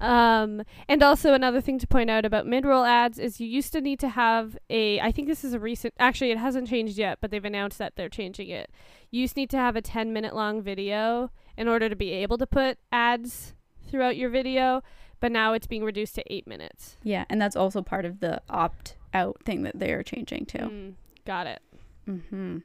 [0.00, 3.82] Um, and also another thing to point out about mid-roll ads is you used to
[3.82, 4.98] need to have a.
[5.00, 5.92] I think this is a recent.
[5.98, 8.70] Actually, it hasn't changed yet, but they've announced that they're changing it.
[9.10, 12.38] You used to need to have a 10-minute long video in order to be able
[12.38, 13.52] to put ads
[13.90, 14.82] throughout your video,
[15.20, 16.96] but now it's being reduced to eight minutes.
[17.02, 20.58] Yeah, and that's also part of the opt out thing that they are changing too.
[20.58, 20.94] Mm,
[21.26, 21.60] got it.
[22.08, 22.58] Mm-hmm.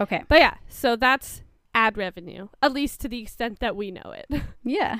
[0.00, 0.22] Okay.
[0.28, 1.42] But yeah, so that's
[1.76, 4.42] ad revenue, at least to the extent that we know it.
[4.64, 4.98] Yeah.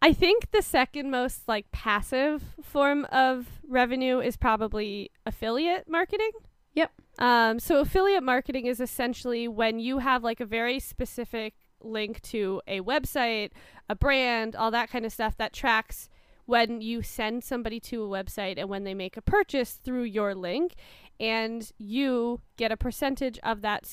[0.00, 6.30] I think the second most like passive form of revenue is probably affiliate marketing.
[6.74, 6.92] Yep.
[7.18, 12.62] Um, so affiliate marketing is essentially when you have like a very specific link to
[12.68, 13.50] a website,
[13.88, 16.08] a brand, all that kind of stuff that tracks
[16.46, 20.32] when you send somebody to a website and when they make a purchase through your
[20.34, 20.74] link
[21.18, 23.84] and you get a percentage of that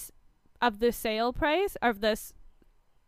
[0.62, 2.34] of the sale price of this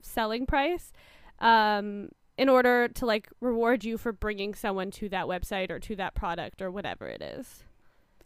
[0.02, 0.92] selling price
[1.40, 5.96] um in order to like reward you for bringing someone to that website or to
[5.96, 7.64] that product or whatever it is.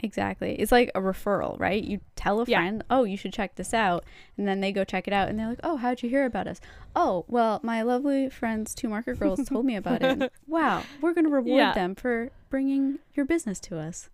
[0.04, 0.56] Exactly.
[0.56, 1.82] It's like a referral, right?
[1.84, 2.58] You tell a Yeah.
[2.58, 4.04] friend, "Oh, you should check this out,"
[4.36, 6.48] and then they go check it out, and they're like, "Oh, how'd you hear about
[6.48, 6.60] us?"
[6.96, 11.30] "Oh, well, my lovely friends, two market girls, told me about it." Wow, we're gonna
[11.30, 11.74] reward Yeah.
[11.74, 14.10] them for bringing your business to us.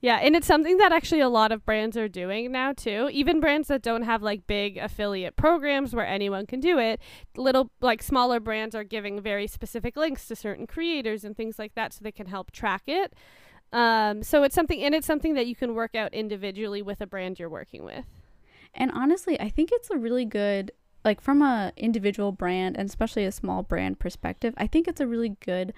[0.00, 3.08] Yeah, and it's something that actually a lot of brands are doing now too.
[3.12, 7.00] Even brands that don't have like big affiliate programs where anyone can do it,
[7.36, 11.74] little like smaller brands are giving very specific links to certain creators and things like
[11.74, 13.14] that so they can help track it.
[13.72, 17.06] Um, so it's something and it's something that you can work out individually with a
[17.06, 18.04] brand you're working with.
[18.74, 20.72] And honestly, I think it's a really good
[21.04, 25.06] like from a individual brand and especially a small brand perspective, I think it's a
[25.06, 25.72] really good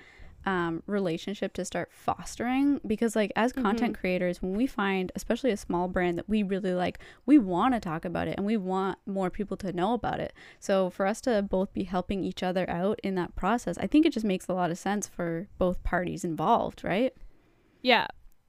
[0.48, 5.58] um, relationship to start fostering because like as content creators when we find especially a
[5.58, 8.96] small brand that we really like we want to talk about it and we want
[9.04, 10.32] more people to know about it.
[10.58, 14.06] So for us to both be helping each other out in that process i think
[14.06, 17.12] it just makes a lot of sense for both parties involved right?
[17.82, 18.06] Yeah.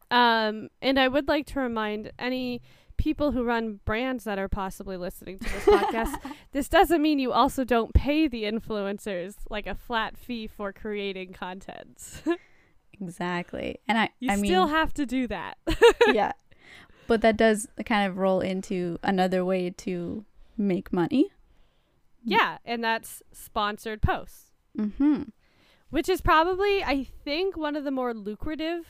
[0.10, 2.62] Um, and I would like to remind any
[3.00, 6.16] people who run brands that are possibly listening to this podcast
[6.52, 11.32] this doesn't mean you also don't pay the influencers like a flat fee for creating
[11.34, 12.22] content.
[12.94, 15.58] exactly and i you i mean still have to do that.
[16.14, 16.32] yeah.
[17.08, 21.32] But that does kind of roll into another way to make money.
[22.24, 25.24] yeah, and that's sponsored posts, Mm-hmm.
[25.90, 28.86] which is probably I think one of the more lucrative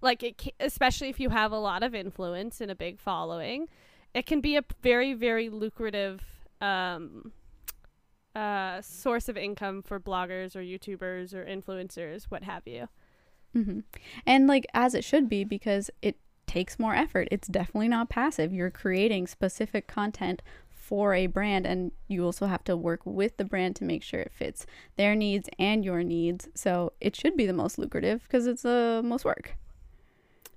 [0.00, 3.68] like it especially if you have a lot of influence and a big following,
[4.14, 6.22] it can be a very very lucrative
[6.60, 7.32] um
[8.34, 12.88] uh source of income for bloggers or YouTubers or influencers, what have you.
[13.54, 13.80] Mm-hmm.
[14.26, 17.28] And like as it should be because it takes more effort.
[17.30, 18.52] It's definitely not passive.
[18.52, 23.44] You're creating specific content for a brand and you also have to work with the
[23.44, 26.48] brand to make sure it fits their needs and your needs.
[26.54, 29.56] So it should be the most lucrative because it's the most work.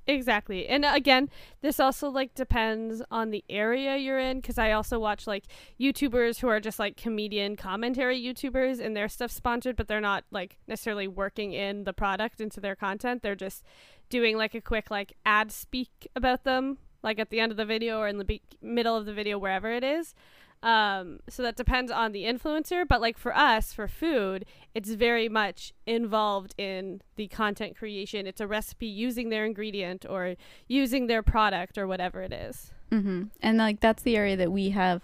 [0.10, 0.68] Exactly.
[0.68, 1.30] And uh, again,
[1.62, 5.44] this also like depends on the area you're in cuz I also watch like
[5.80, 10.24] YouTubers who are just like comedian commentary YouTubers and their stuff sponsored but they're not
[10.32, 13.22] like necessarily working in the product into their content.
[13.22, 13.64] They're just
[14.10, 17.66] doing like a quick like ad speak about them like at the end of the
[17.66, 20.16] video or in the be- middle of the video wherever it is.
[20.62, 24.46] Um, so that depends on the influencer, but like for us, for food,
[24.76, 28.28] it's very much involved in the content creation.
[28.28, 30.36] It's a recipe using their ingredient or
[30.68, 32.72] using their product or whatever it is.
[32.92, 33.24] Mm-hmm.
[33.42, 35.02] And like that's the area that we have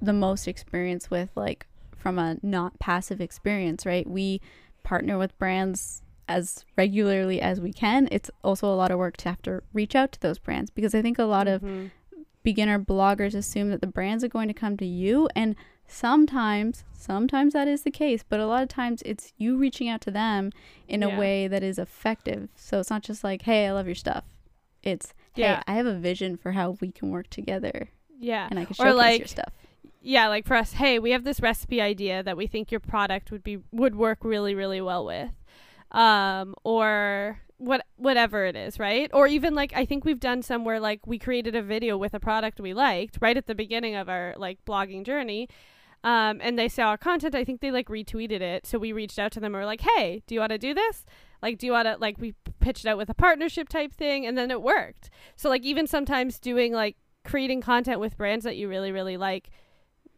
[0.00, 4.08] the most experience with, like from a not passive experience, right?
[4.08, 4.40] We
[4.84, 8.08] partner with brands as regularly as we can.
[8.12, 10.94] It's also a lot of work to have to reach out to those brands because
[10.94, 11.90] I think a lot of Mhm.
[12.48, 15.54] Beginner bloggers assume that the brands are going to come to you and
[15.86, 20.00] sometimes sometimes that is the case but a lot of times it's you reaching out
[20.00, 20.50] to them
[20.86, 23.94] in a way that is effective so it's not just like hey i love your
[23.94, 24.24] stuff
[24.82, 25.62] it's hey Yeah.
[25.66, 28.48] i have a vision for how we can work together yeah.
[28.50, 29.52] and i can Or showcase your stuff
[30.00, 33.32] yeah, like for us, hey, we have this recipe idea that we think your product
[33.32, 35.30] would be would work really really well with.
[35.90, 39.10] Um or what whatever it is, right?
[39.12, 42.14] Or even like I think we've done some where like we created a video with
[42.14, 45.48] a product we liked right at the beginning of our like blogging journey.
[46.04, 47.34] Um, and they saw our content.
[47.34, 48.66] I think they like retweeted it.
[48.66, 50.72] So we reached out to them and we're like, hey, do you want to do
[50.72, 51.04] this?
[51.42, 54.36] Like, do you want to, like, we pitched out with a partnership type thing and
[54.36, 55.10] then it worked.
[55.36, 59.50] So, like, even sometimes doing like creating content with brands that you really, really like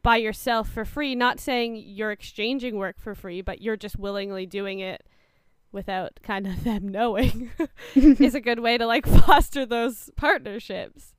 [0.02, 4.46] by yourself for free, not saying you're exchanging work for free, but you're just willingly
[4.46, 5.06] doing it
[5.72, 7.50] without kind of them knowing
[7.94, 11.14] is a good way to like foster those partnerships.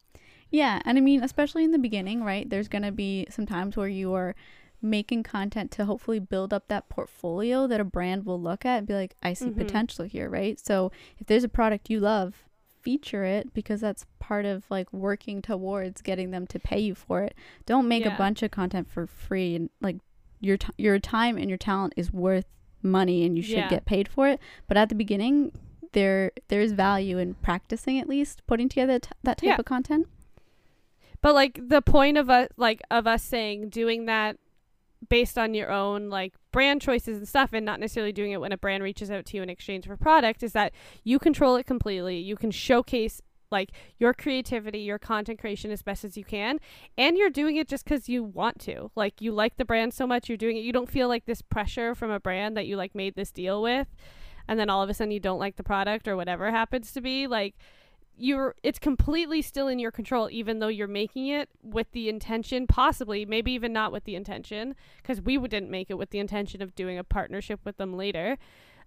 [0.49, 2.49] Yeah, and I mean, especially in the beginning, right?
[2.49, 4.35] There's going to be some times where you are
[4.81, 8.87] making content to hopefully build up that portfolio that a brand will look at and
[8.87, 9.57] be like, I see Mhm.
[9.57, 10.59] potential here, right?
[10.59, 12.43] So if there's a product you love,
[12.81, 17.21] feature it because that's part of like working towards getting them to pay you for
[17.21, 17.35] it.
[17.67, 18.15] Don't make Yeah.
[18.15, 19.97] a bunch of content for free and like
[20.39, 22.45] your t- your time and your talent is worth
[22.83, 23.69] money and you should Yeah.
[23.69, 24.39] get paid for it.
[24.67, 25.51] But at the beginning,
[25.93, 29.55] there there is value in practicing at least putting together t- that type Yeah.
[29.59, 30.07] of content.
[31.21, 34.37] But like the point of us like of us saying doing that
[35.09, 38.51] based on your own like brand choices and stuff and not necessarily doing it when
[38.51, 40.71] a brand reaches out to you in exchange for product is that
[41.03, 42.17] you control it completely.
[42.17, 46.59] You can showcase like your creativity, your content creation as best as you can,
[46.97, 48.91] and you're doing it just cuz you want to.
[48.95, 50.61] Like you like the brand so much, you're doing it.
[50.61, 53.61] You don't feel like this pressure from a brand that you like made this deal
[53.61, 53.87] with
[54.47, 57.01] and then all of a sudden you don't like the product or whatever happens to
[57.01, 57.27] be.
[57.27, 57.55] Like
[58.17, 62.67] you're it's completely still in your control even though you're making it with the intention
[62.67, 66.61] possibly maybe even not with the intention because we didn't make it with the intention
[66.61, 68.37] of doing a partnership with them later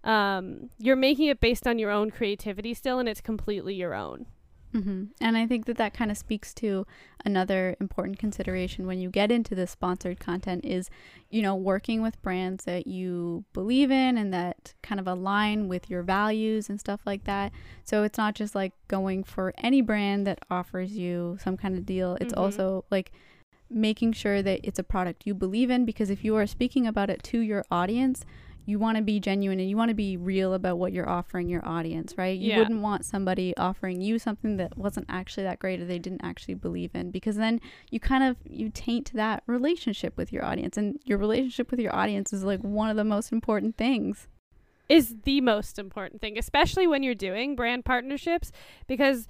[0.05, 4.27] um, you're making it based on your own creativity still and it's completely your own
[4.75, 6.85] hmm And I think that that kind of speaks to
[7.25, 10.91] another important consideration when you get into the sponsored content is,
[11.31, 15.89] you know, working with brands that you believe in and that kind of align with
[15.89, 17.53] your values and stuff like that.
[17.85, 21.87] So it's not just like going for any brand that offers you some kind of
[21.87, 22.19] deal.
[22.21, 22.39] It's Mhm.
[22.43, 23.13] also like
[23.71, 27.11] making sure that it's a product you believe in because if you are speaking about
[27.11, 28.25] it to your audience,
[28.67, 31.49] you want to be genuine and you want to be real about what you're offering
[31.49, 32.39] your audience, right?
[32.39, 32.59] You Yeah.
[32.59, 36.55] wouldn't want somebody offering you something that wasn't actually that great or they didn't actually
[36.55, 40.99] believe in because then you kind of you taint that relationship with your audience and
[41.05, 44.29] your relationship with your audience is like one of the most important things.
[44.89, 48.53] is the most important thing especially when you're doing brand partnerships
[48.87, 49.27] because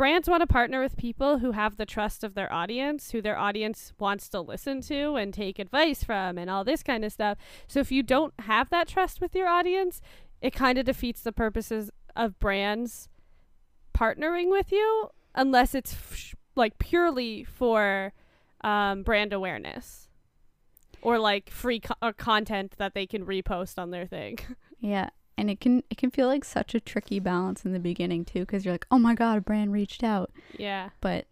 [0.00, 3.36] brands want to partner with people who have the trust of their audience, who their
[3.38, 7.36] audience wants to listen to and take advice from, and all this kind of stuff.
[7.68, 10.00] So if you don't have that trust with your audience,
[10.40, 13.10] it kind of defeats the purposes of brands
[13.94, 18.14] partnering with you unless it's f- like purely for
[18.64, 20.08] um, brand awareness
[21.02, 24.38] or like free co- uh, content that they can repost on their thing.
[24.82, 25.10] Yeah.
[25.40, 28.40] And it can it can feel like such a tricky balance in the beginning too
[28.40, 30.90] because you're like, "Oh my god, a brand reached out." yeah.
[31.00, 31.26] But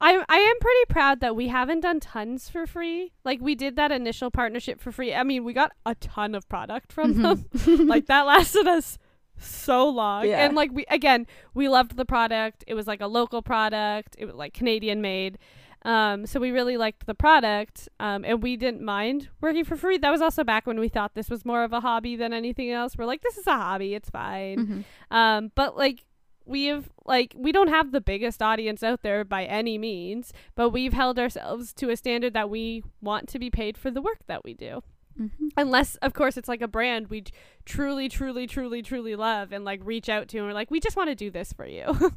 [0.00, 3.12] I I am pretty proud that we haven't done tons for free.
[3.24, 5.14] Like we did that initial partnership for free.
[5.14, 7.76] I mean, we got a ton of product from Mm-hmm.
[7.78, 7.88] them.
[7.88, 8.98] like that lasted us
[9.38, 10.26] so long.
[10.26, 10.44] Yeah.
[10.44, 12.64] And like we again, we loved the product.
[12.66, 14.14] It was like a local product.
[14.18, 15.38] It was like Canadian made.
[15.84, 19.98] Um, so we really liked the product, um, and we didn't mind working for free.
[19.98, 22.70] That was also back when we thought this was more of a hobby than anything
[22.72, 22.96] else.
[22.96, 24.84] We're like, this is a hobby, it's fine.
[25.10, 25.16] Mhm.
[25.16, 26.04] Um, but like
[26.44, 30.70] we have like we don't have the biggest audience out there by any means, but
[30.70, 34.20] we've held ourselves to a standard that we want to be paid for the work
[34.26, 34.82] that we do.
[35.20, 35.50] Mhm.
[35.56, 37.24] Unless of course it's like a brand we
[37.64, 40.96] truly truly truly truly love and like reach out to and we're like we just
[40.96, 41.84] want to do this for you.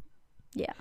[0.52, 0.72] Yeah.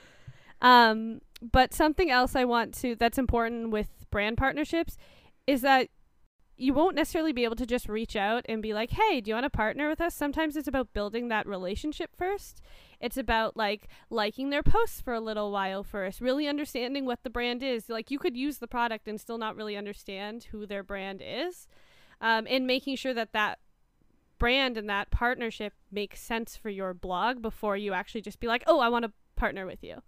[0.62, 4.98] Um but something else I want to that's important with brand partnerships
[5.48, 5.89] is that
[6.60, 9.36] you won't necessarily be able to just reach out and be like, "Hey, do you
[9.36, 12.62] want to partner with us?" Sometimes it's about building that relationship first.
[13.00, 17.30] It's about like liking their posts for a little while first, really understanding what the
[17.30, 17.88] brand is.
[17.88, 21.65] Like you could use the product and still not really understand who their brand is,
[22.19, 23.60] um, and making sure that that
[24.38, 28.63] brand and that partnership makes sense for your blog before you actually just be like,
[28.67, 30.02] "Oh, I want to partner with you."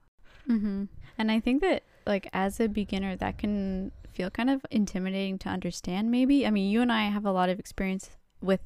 [0.49, 0.85] Mm-hmm.
[1.17, 5.49] And I think that, like, as a beginner, that can feel kind of intimidating to
[5.49, 6.45] understand, maybe.
[6.45, 8.09] I mean, you and I have a lot of experience
[8.41, 8.61] with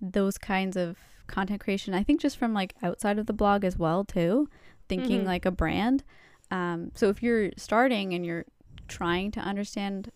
[0.00, 1.94] those kinds of content creation.
[1.94, 4.48] I think just from like outside of the blog as well, too,
[4.88, 5.26] thinking Mhm.
[5.26, 6.02] like a brand.
[6.50, 8.46] Um, so if you're starting and you're
[8.88, 10.10] trying to understand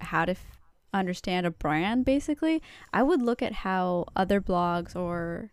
[0.00, 0.58] how to f-
[0.92, 2.60] understand a brand, basically,
[2.92, 5.52] I would look at how other blogs or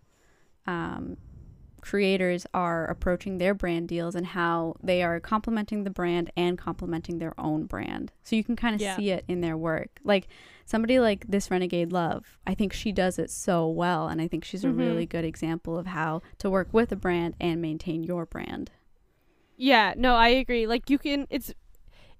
[0.66, 1.18] um,
[1.86, 7.20] creators are approaching their brand deals and how they are complementing the brand and complementing
[7.20, 8.12] their own brand.
[8.24, 8.96] So you can kind of Yeah.
[8.96, 10.00] see it in their work.
[10.04, 10.28] Like
[10.66, 14.08] somebody like this Renegade Love, I think she does it so well.
[14.08, 14.78] And I think she's a Mhm.
[14.80, 18.72] really good example of how to work with a brand and maintain your brand.
[19.56, 20.66] Yeah, no, I agree.
[20.66, 21.54] Like you can it's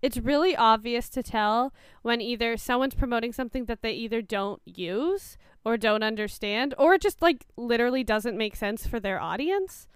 [0.02, 5.38] it's really obvious to tell when either someone's promoting something that they either don't use
[5.66, 9.88] or don't understand or it just like literally doesn't make sense for their audience.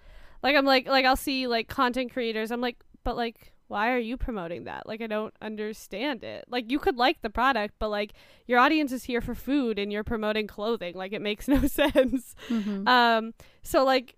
[0.42, 2.52] Like I'm like like I'll see like content creators.
[2.52, 4.88] I'm like, but like why are you promoting that?
[4.88, 6.46] Like I don't understand it.
[6.50, 8.14] Like you could like the product, but like
[8.48, 10.96] your audience is here for food and you're promoting clothing.
[10.96, 12.36] Like it makes no sense.
[12.50, 12.88] Mhm.
[12.88, 14.16] Um so like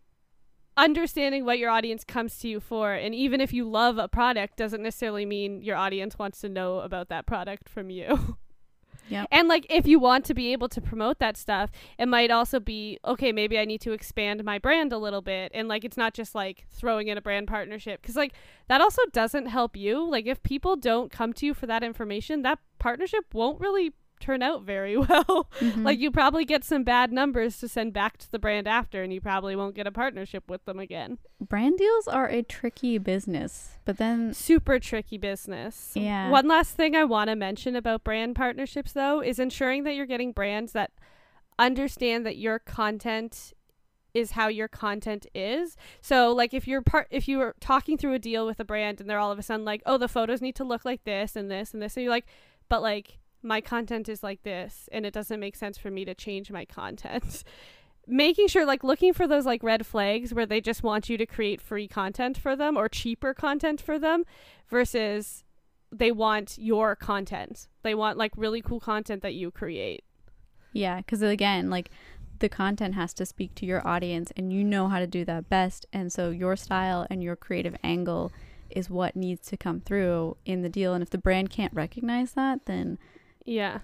[0.77, 4.55] understanding what your audience comes to you for and even if you love a product
[4.55, 8.37] doesn't necessarily mean your audience wants to know about that product from you.
[9.11, 9.27] Yep.
[9.31, 12.59] And like if you want to be able to promote that stuff, it might also
[12.59, 15.97] be okay, maybe I need to expand my brand a little bit and like it's
[15.97, 18.33] not just like throwing in a brand partnership cuz like
[18.67, 20.09] that also doesn't help you.
[20.09, 24.41] Like if people don't come to you for that information, that partnership won't really turn
[24.41, 25.49] out very well.
[25.59, 25.83] Mhm.
[25.83, 29.11] Like you probably get some bad numbers to send back to the brand after and
[29.13, 31.17] you probably won't get a partnership with them again.
[31.39, 35.91] brand deals are a tricky business, but then Super tricky business.
[35.95, 36.29] Yeah.
[36.29, 40.05] One last thing I want to mention about brand partnerships though is ensuring that you're
[40.05, 40.91] getting brands that
[41.59, 43.53] understand that your content
[44.13, 45.77] is how your content is.
[46.01, 49.09] So like if you're part if you're talking through a deal with a brand and
[49.09, 51.49] they're all of a sudden like, "Oh, the photos need to look like this and
[51.49, 52.25] this and this." And you're like,
[52.67, 56.13] "But like my content is like this and it doesn't make sense for me to
[56.13, 57.43] change my content."
[58.07, 61.25] Making sure like looking for those like red flags where they just want you to
[61.25, 64.25] create free content for them or cheaper content for them
[64.69, 65.43] versus
[65.91, 67.67] they want your content.
[67.83, 70.03] They want like really cool content that you create.
[70.73, 71.91] Yeah, because again, like
[72.39, 75.49] the content has to speak to your audience, and you know how to do that
[75.49, 75.85] best.
[75.93, 78.31] And so your style and your creative angle
[78.69, 80.93] is what needs to come through in the deal.
[80.93, 82.97] And if the brand can't recognize that, then
[83.45, 83.79] Yeah.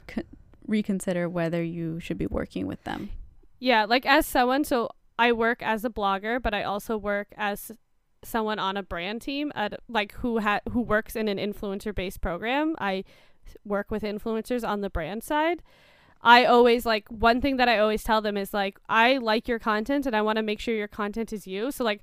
[0.67, 3.09] reconsider whether you should be working with them.
[3.59, 7.71] Yeah, like as someone, so I work as a blogger, but I also work as
[8.23, 12.21] someone on a brand team at like who ha- who works in an influencer based
[12.21, 12.75] program.
[12.79, 13.03] i
[13.63, 15.63] work with influencers on the brand side.
[16.21, 19.59] I always like one thing that I always tell them is like I like your
[19.59, 21.71] content and I want to make sure your content is you.
[21.71, 22.01] So like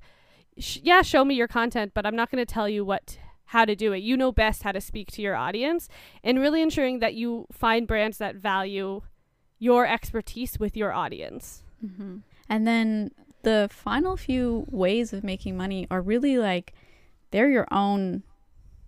[0.57, 3.65] sh- yeah, show me your content, but I'm not going to tell you what how
[3.65, 3.99] to do it.
[4.03, 5.87] You know best how to speak to your audience
[6.23, 9.01] and really ensuring that you find brands that value
[9.59, 11.63] your expertise with your audience.
[11.85, 12.17] Mm-hmm.
[12.49, 13.11] And then
[13.43, 16.73] the final few ways of making money are really like
[17.31, 18.23] they're your own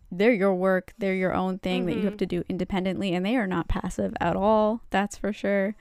[0.09, 2.17] they're your work they're your own thing that you have Mhm.
[2.19, 5.75] to do independently and they are not passive at all that's for sure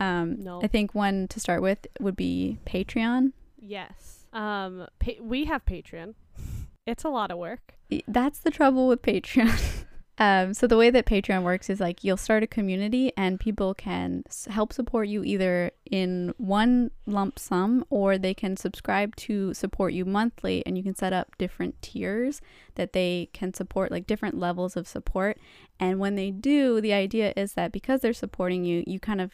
[0.00, 0.60] um No.
[0.60, 4.26] i think one to start with would be patreon Yes.
[4.32, 6.14] Um pa- we have Patreon.
[6.86, 7.74] It's a lot of work.
[8.06, 9.84] That's the trouble with patreon.
[10.16, 13.74] Um so the way that patreon works is like you'll start a community and people
[13.74, 19.92] can help support you either in one lump sum or they can subscribe to support
[19.92, 22.40] you monthly and you can set up different tiers
[22.76, 25.36] that they can support like different levels of support.
[25.80, 29.32] And when they do the idea is that because they're supporting you you kind of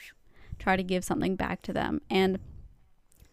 [0.59, 2.01] try to give something back to them.
[2.09, 2.39] And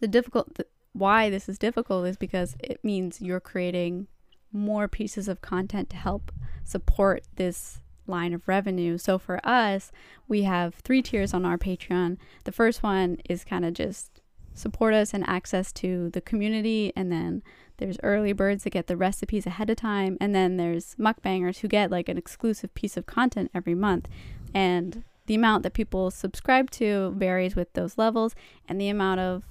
[0.00, 4.06] the difficult th- why this is difficult is because it means you're creating
[4.52, 6.32] more pieces of content to help
[6.64, 8.98] support this line of revenue.
[8.98, 9.92] So for us,
[10.26, 12.16] we have three tiers on our Patreon.
[12.44, 14.20] The first one is kind of just
[14.54, 17.42] support us and access to the community and then
[17.76, 21.68] there's early birds that get the recipes ahead of time and then there's mukbangers who
[21.68, 24.08] get like an exclusive piece of content every month
[24.52, 28.34] and the amount that people subscribe to varies with those levels
[28.68, 29.44] and the amount of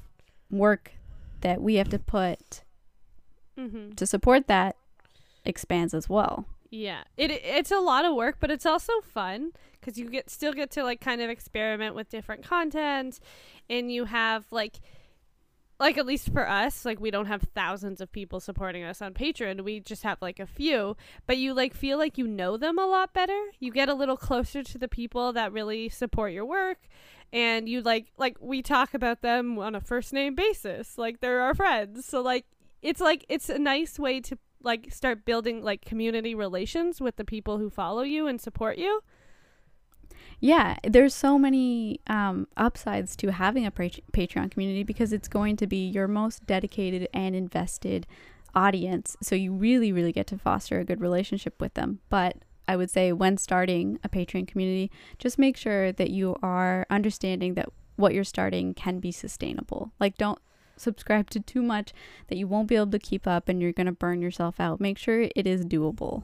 [0.51, 0.91] work
[1.41, 2.63] that we have to put
[3.57, 3.93] Mm-hmm.
[3.95, 4.75] to support that
[5.43, 6.45] expands as well.
[6.69, 10.53] Yeah, it it's a lot of work, but it's also fun because you get still
[10.53, 13.19] get to like kind of experiment with different content,
[13.67, 14.79] and you have like,
[15.79, 19.13] like at least for us, like we don't have thousands of people supporting us on
[19.13, 19.63] Patreon.
[19.63, 20.97] We just have like a few,
[21.27, 23.39] but you like feel like you know them a lot better.
[23.59, 26.79] You get a little closer to the people that really support your work.
[27.31, 31.41] And you like like we talk about them on a first name basis, like they're
[31.41, 32.05] our friends.
[32.05, 32.45] So like
[32.81, 37.25] it's like it's a nice way to like start building like community relations with the
[37.25, 39.01] people who follow you and support you.
[40.39, 45.55] Yeah, there's so many um, upsides to having a Pat- Patreon community because it's going
[45.57, 48.05] to be your most dedicated and invested
[48.53, 49.17] audience.
[49.21, 51.99] So you really, really get to foster a good relationship with them.
[52.09, 56.85] But I would say when starting a Patreon community, just make sure that you are
[56.89, 59.91] understanding that what you're starting can be sustainable.
[59.99, 60.39] Like, don't
[60.75, 61.93] subscribe to too much
[62.27, 64.79] that you won't be able to keep up and you're going to burn yourself out.
[64.79, 66.23] Make sure it is doable.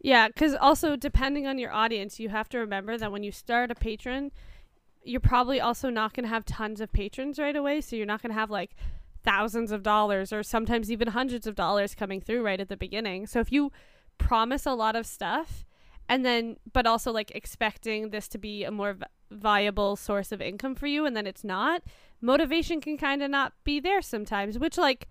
[0.00, 3.70] Yeah, because also depending on your audience, you have to remember that when you start
[3.70, 4.30] a Patreon,
[5.04, 7.80] you're probably also not going to have tons of patrons right away.
[7.80, 8.74] So you're not going to have like
[9.22, 13.26] thousands of dollars or sometimes even hundreds of dollars coming through right at the beginning.
[13.26, 13.72] So if you
[14.18, 15.64] promise a lot of stuff
[16.08, 20.42] and then but also like expecting this to be a more vi- viable source of
[20.42, 21.82] income for you and then it's not
[22.20, 25.08] motivation can kind of not be there sometimes which like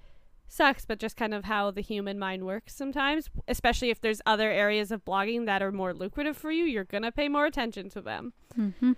[0.51, 4.49] sucks but just kind of how the human mind works sometimes especially if there's other
[4.51, 8.01] areas of blogging that are more lucrative for you you're gonna pay more attention to
[8.01, 8.93] them Mm-hmm.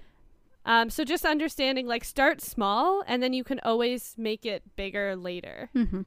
[0.65, 5.15] um, so just understanding like start small and then you can always make it bigger
[5.15, 6.01] later Mm-hmm.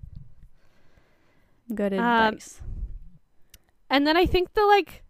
[1.75, 2.01] Good Um,
[2.35, 2.61] advice.
[3.91, 5.03] And then I think the like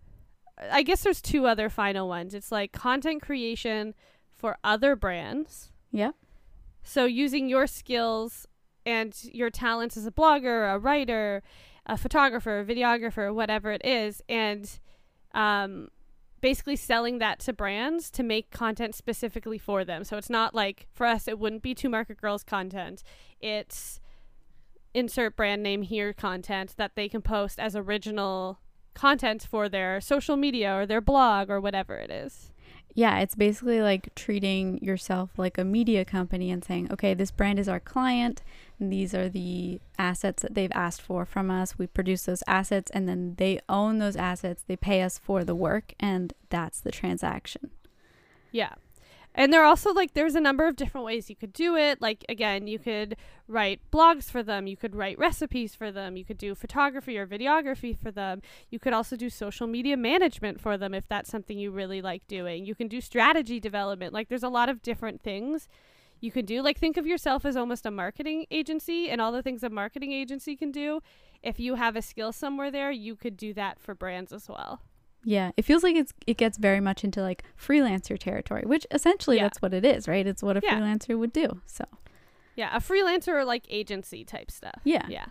[0.70, 2.32] I guess there's two other final ones.
[2.32, 3.95] It's like content creation
[4.32, 5.72] for other brands.
[5.91, 6.12] Yeah.
[6.85, 8.47] So using your skills
[8.87, 11.43] and your talents as a blogger, a writer,
[11.87, 14.78] a photographer, a videographer, whatever it is, and
[15.35, 15.89] um,
[16.41, 20.05] basically selling that to brands to make content specifically for them.
[20.05, 23.03] So it's not like for us, it wouldn't be two market girls content.
[23.41, 24.01] It's
[24.93, 28.59] insert brand name here content that they can post as original
[28.95, 32.53] content for their social media or their blog or whatever it is.
[32.95, 37.59] Yeah, it's basically like treating yourself like a media company and saying, okay, this brand
[37.59, 38.43] is our client,
[38.81, 41.79] these are the assets that they've asked for from us.
[41.79, 44.64] We produce those assets, and then they own those assets.
[44.66, 47.70] They pay us for the work, and that's the transaction.
[48.51, 48.75] Yeah.
[49.37, 52.01] And there are also like there's a number of different ways you could do it.
[52.01, 53.16] Like again, you could
[53.49, 57.27] write blogs for them, you could write recipes for them, you could do photography or
[57.27, 58.43] videography for them.
[58.70, 62.25] You could also do social media management for them if that's something you really like
[62.29, 62.64] doing.
[62.64, 64.12] You can do strategy development.
[64.12, 65.68] Like there's a lot of different things
[66.25, 66.62] you can do.
[66.62, 70.11] Like think of yourself as almost a marketing agency and all the things a marketing
[70.12, 71.01] agency can do.
[71.43, 74.81] If you have a skill somewhere there, you could do that for brands as well.
[75.22, 79.37] Yeah, it feels like it's it gets very much into like freelancer territory, which essentially
[79.37, 79.45] Yeah.
[79.45, 80.27] that's what it is, right?
[80.27, 80.81] It's what a Yeah.
[80.81, 81.61] freelancer would do.
[81.66, 81.85] So
[82.57, 84.81] Yeah, a freelancer or like agency type stuff.
[84.85, 85.27] yeah, Yeah.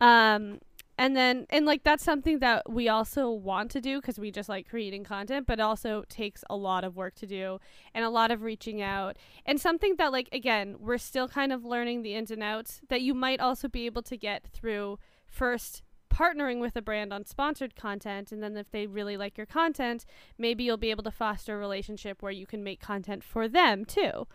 [0.00, 0.60] Um
[0.98, 4.48] and then and like that's something that we also want to do because we just
[4.48, 7.58] like creating content but also takes a lot of work to do
[7.94, 11.64] and a lot of reaching out and something that like again we're still kind of
[11.64, 15.82] learning the ins and outs that you might also be able to get through first
[16.12, 20.06] partnering with a brand on sponsored content and then if they really like your content
[20.38, 23.84] maybe you'll be able to foster a relationship where you can make content for them
[23.84, 24.26] too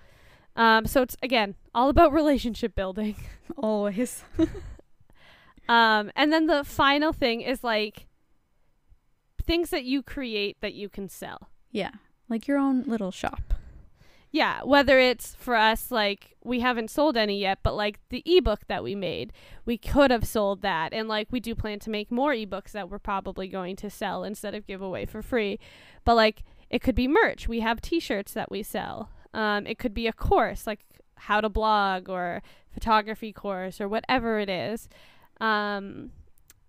[0.55, 3.15] um, so it's again all about relationship building
[3.57, 4.23] always.
[5.67, 8.07] um, and then the final thing is like
[9.43, 11.49] things that you create that you can sell.
[11.71, 11.91] yeah,
[12.29, 13.53] like your own little shop.
[14.33, 18.61] Yeah, whether it's for us, like we haven't sold any yet, but like the ebook
[18.67, 19.33] that we made,
[19.65, 20.93] we could have sold that.
[20.93, 24.23] And like we do plan to make more ebooks that we're probably going to sell
[24.23, 25.59] instead of give away for free.
[26.05, 27.49] But like it could be merch.
[27.49, 29.09] We have t shirts that we sell.
[29.33, 30.79] Um, it could be a course, like
[31.15, 32.41] how to blog or
[32.73, 34.87] photography course or whatever it is.
[35.41, 36.11] Um,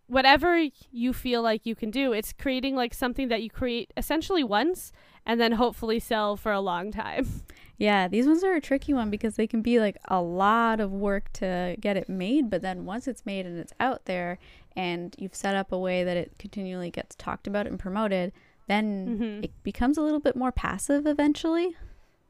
[0.09, 4.43] whatever you feel like you can do, it's creating like something that you create essentially
[4.45, 4.93] once
[5.25, 7.27] and then hopefully sell for a long time.
[7.79, 10.93] Yeah, these ones are a tricky one because they can be like a lot of
[10.93, 14.39] work to get it made, but then once it's made and it's out there
[14.77, 18.33] and you've set up a way that it continually gets talked about and promoted,
[18.69, 19.45] then Mhm.
[19.47, 21.75] it becomes a little bit more passive eventually.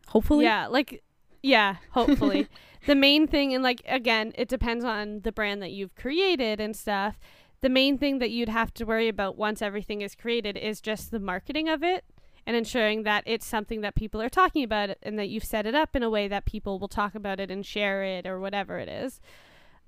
[0.09, 0.47] Hopefully.
[0.47, 1.03] Yeah, like
[1.43, 2.47] yeah, hopefully.
[2.87, 6.77] the main thing and like again, it depends on the brand that you've created and
[6.77, 7.19] stuff.
[7.61, 11.11] The main thing that you'd have to worry about once everything is created is just
[11.11, 12.05] the marketing of it
[12.45, 15.75] and ensuring that it's something that people are talking about and that you've set it
[15.75, 18.79] up in a way that people will talk about it and share it or whatever
[18.79, 19.21] it is.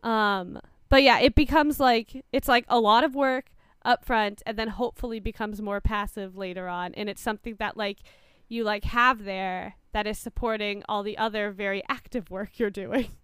[0.03, 3.47] Um but yeah, it becomes like it's like a lot of work
[3.84, 7.99] up front and then hopefully becomes more passive later on and it's something that like
[8.49, 13.09] you like have there that is supporting all the other very active work you're doing.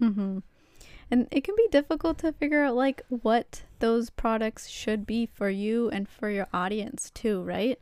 [0.00, 0.38] Mm-hmm.
[1.10, 5.50] And it can be difficult to figure out like what those products should be for
[5.50, 7.80] you and for your audience too, right?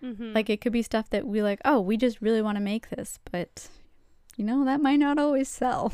[0.00, 0.32] Mm-hmm.
[0.32, 2.90] Like it could be stuff that we like, oh, we just really want to make
[2.90, 3.68] this, but
[4.36, 5.92] you know, that might not always sell.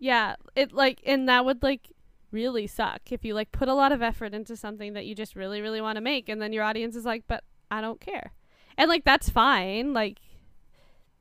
[0.00, 1.92] yeah, it like and that would like
[2.32, 5.36] really suck if you like put a lot of effort into something that you just
[5.36, 8.32] really really want to make and then your audience is like, "But I don't care."
[8.76, 9.92] And like that's fine.
[9.92, 10.18] Like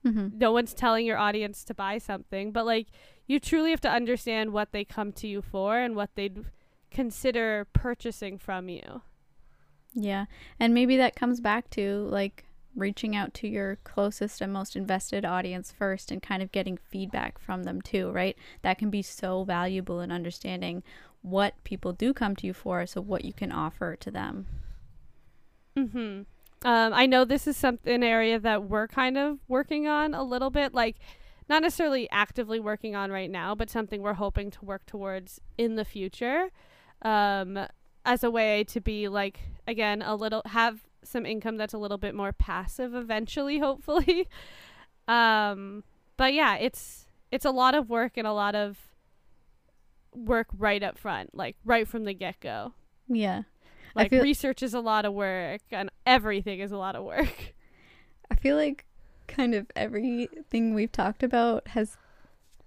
[0.08, 0.38] Mm-hmm.
[0.38, 2.88] no one's telling your audience to buy something, but like
[3.26, 6.45] you truly have to understand what they come to you for and what they'd
[6.91, 9.01] consider purchasing from you.
[9.93, 10.26] Yeah.
[10.60, 12.45] And maybe that comes back to like
[12.76, 17.39] reaching out to your closest and most invested audience first and kind of getting feedback
[17.39, 18.38] from them too, right?
[18.62, 20.84] That can be so valuable in understanding
[21.24, 24.45] what people do come to you for, so what you can offer to them.
[25.76, 26.22] Mm-hmm.
[26.64, 30.49] Um, I know this is something area that we're kind of working on a little
[30.49, 30.97] bit, like
[31.49, 35.76] not necessarily actively working on right now, but something we're hoping to work towards in
[35.76, 36.49] the future.
[37.03, 37.68] Um,
[38.08, 41.97] as a way to be like again a little have some income that's a little
[41.97, 44.28] bit more passive eventually hopefully
[45.08, 45.84] um
[46.16, 48.78] but yeah it's it's a lot of work and a lot of
[50.16, 52.74] work right up front like right from the get-go
[53.10, 53.43] Yeah.
[53.95, 57.53] Like feel- research is a lot of work and everything is a lot of work
[58.31, 58.85] I feel like
[59.27, 61.97] kind of everything we've talked about has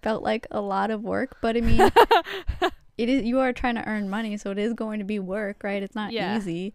[0.02, 1.80] felt like a lot of work, but I mean,
[2.98, 5.62] it is you are trying to earn money, so it is going to be work,
[5.62, 5.82] right?
[5.82, 6.36] It's not Yeah.
[6.38, 6.74] easy.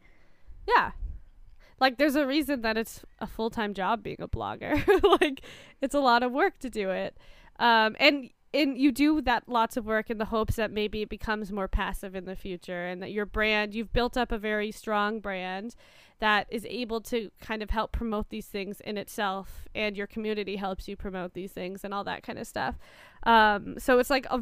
[0.67, 0.91] yeah
[1.79, 4.73] like there's a reason that it's a full-time job being a blogger
[5.21, 5.41] like
[5.81, 7.17] it's a lot of work to do it
[7.59, 11.10] um and and you do that lots of work in the hopes that maybe it
[11.10, 14.72] becomes more passive in the future and that your brand you've built up a very
[14.72, 15.76] strong brand
[16.20, 20.56] that is able to kind of help promote these things in itself and your community
[20.56, 22.76] helps you promote these things and all that kind of stuff.
[23.24, 24.41] Um so it's like a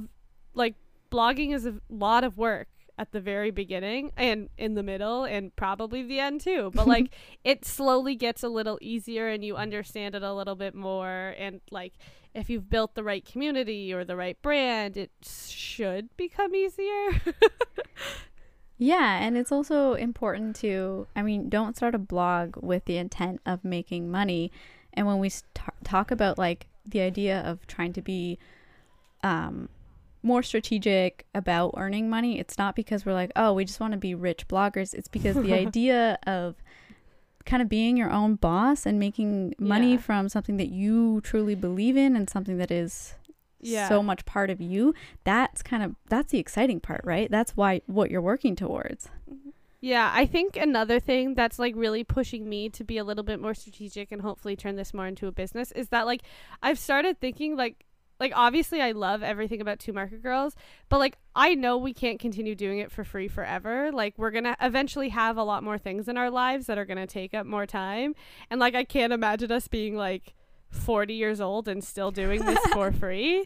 [0.53, 0.75] like
[1.11, 2.67] blogging is a lot of work
[2.99, 7.11] at the very beginning and in the middle and probably the end too but like
[7.43, 11.59] it slowly gets a little easier and you understand it a little bit more and
[11.71, 11.93] like
[12.33, 17.21] if you've built the right community or the right brand it should become easier
[18.77, 23.39] Yeah, and it's also important to, I mean, don't start a blog with the intent
[23.45, 24.51] of making money.
[24.93, 28.39] And when we st- talk about like the idea of trying to be
[29.21, 29.69] um,
[30.23, 33.97] more strategic about earning money, it's not because we're like, oh, we just want to
[33.97, 34.93] be rich bloggers.
[34.93, 36.55] It's because the idea of
[37.45, 39.97] kind of being your own boss and making money Yeah.
[39.97, 43.15] from something that you truly believe in and something that is
[43.59, 43.87] Yeah.
[43.89, 47.81] so much part of you that's kind of that's the exciting part right that's why
[47.85, 49.09] what you're working towards
[49.81, 53.41] Yeah, I think another thing that's like really pushing me to be a little bit
[53.41, 56.21] more strategic and hopefully turn this more into a business is that like
[56.61, 57.85] I've started thinking like
[58.23, 60.55] like obviously I love everything about Two Market Girls,
[60.87, 63.91] but like I know we can't continue doing it for free forever.
[63.91, 66.85] Like we're going to eventually have a lot more things in our lives that are
[66.85, 68.15] going to take up more time.
[68.49, 70.35] And like I can't imagine us being like
[70.69, 73.45] 40 years old and still doing this for free.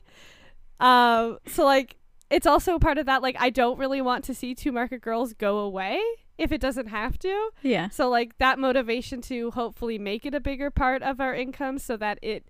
[0.79, 1.95] Um so like
[2.29, 5.33] it's also part of that like I don't really want to see Two Market Girls
[5.33, 5.99] go away
[6.37, 7.49] if it doesn't have to.
[7.63, 11.79] yeah So like that motivation to hopefully make it a bigger part of our income
[11.79, 12.47] so that it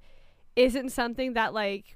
[0.57, 1.95] isn't something that like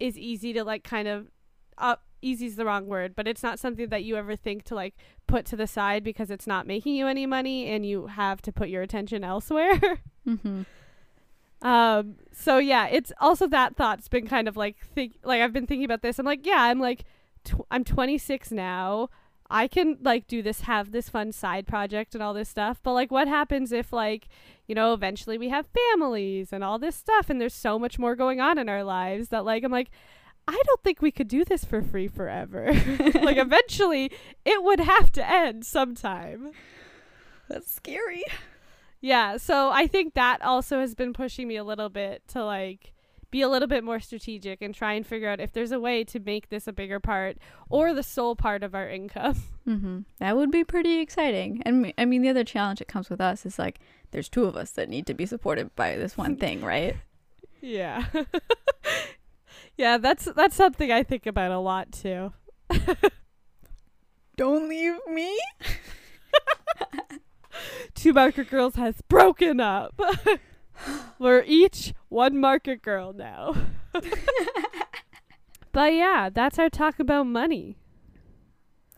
[0.00, 1.30] is easy to like kind of
[1.78, 4.74] uh easy is the wrong word, but it's not something that you ever think to
[4.74, 4.94] like
[5.26, 8.52] put to the side because it's not making you any money and you have to
[8.52, 9.78] put your attention elsewhere.
[10.26, 10.62] mm-hmm.
[11.62, 15.66] Um, so yeah, it's also that thought's been kind of like think like I've been
[15.66, 16.18] thinking about this.
[16.18, 17.04] I'm like, yeah, I'm like
[17.44, 19.08] tw- I'm 26 now.
[19.50, 22.80] I can like do this have this fun side project and all this stuff.
[22.82, 24.28] But like what happens if like,
[24.66, 28.14] you know, eventually we have families and all this stuff and there's so much more
[28.14, 29.90] going on in our lives that like I'm like
[30.46, 32.66] I don't think we could do this for free forever.
[33.22, 34.12] like eventually
[34.44, 36.52] it would have to end sometime.
[37.48, 38.24] that's scary
[39.00, 42.92] Yeah, so I think that also has been pushing me a little bit to like
[43.30, 46.04] be a little bit more strategic and try and figure out if there's a way
[46.04, 47.36] to make this a bigger part
[47.68, 49.36] or the sole part of our income.
[49.66, 50.00] mm-hmm.
[50.18, 53.46] that would be pretty exciting and i mean the other challenge that comes with us
[53.46, 53.78] is like
[54.10, 56.96] there's two of us that need to be supported by this one thing right
[57.60, 58.06] Yeah.
[59.76, 62.32] yeah, that's that's something I think about a lot too.
[64.36, 65.38] don't leave me
[67.94, 70.00] Two market girls has broken up.
[71.18, 73.54] We're each one market girl now.
[75.72, 77.76] but yeah, that's our talk about money.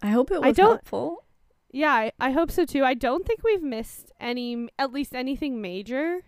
[0.03, 1.25] i hope it was I don't- helpful
[1.71, 2.85] Yeah, I, I hope so too.
[2.85, 6.21] I don't think we've missed any, at least anything major.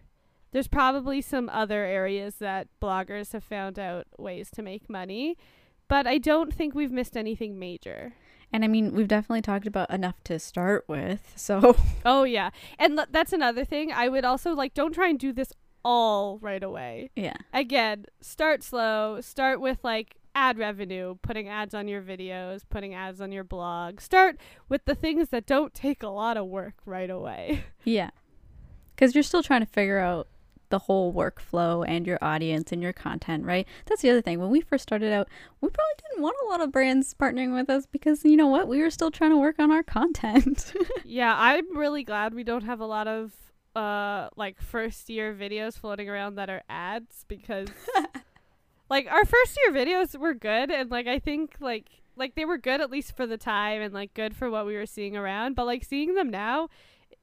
[0.53, 5.37] There's probably some other areas that bloggers have found out ways to make money,
[5.89, 8.15] but I don't think we've missed anything major.
[8.55, 11.77] And i mean we've definitely talked about enough to start with so
[12.07, 12.51] Oh, yeah.
[12.79, 13.91] And l- that's another thing.
[13.93, 15.53] I would also like, don't try and do this
[15.85, 17.11] all right away.
[17.17, 19.21] yeah Again, start slow.
[19.21, 24.01] Start with like ad revenue, putting ads on your videos, putting ads on your blog.
[24.01, 24.37] Start
[24.69, 27.65] with the things that don't take a lot of work right away.
[27.85, 28.11] Yeah.
[28.95, 30.29] Because you're still trying to figure out
[30.75, 33.65] the whole workflow and your audience and your content, right?
[33.87, 34.41] That's the other thing.
[34.41, 35.29] When we first started out,
[35.61, 38.67] we probably didn't want a lot of brands partnering with us because you know what?
[38.67, 40.75] We were still trying to work on our content.
[41.05, 43.33] yeah, I'm really glad we don't have a lot of
[43.77, 47.69] uh like first year videos floating around that are ads because
[48.91, 52.59] like our first year videos were good and like I think like like they were
[52.59, 55.55] good at least for the time and like good for what we were seeing around,
[55.55, 56.69] but like seeing them now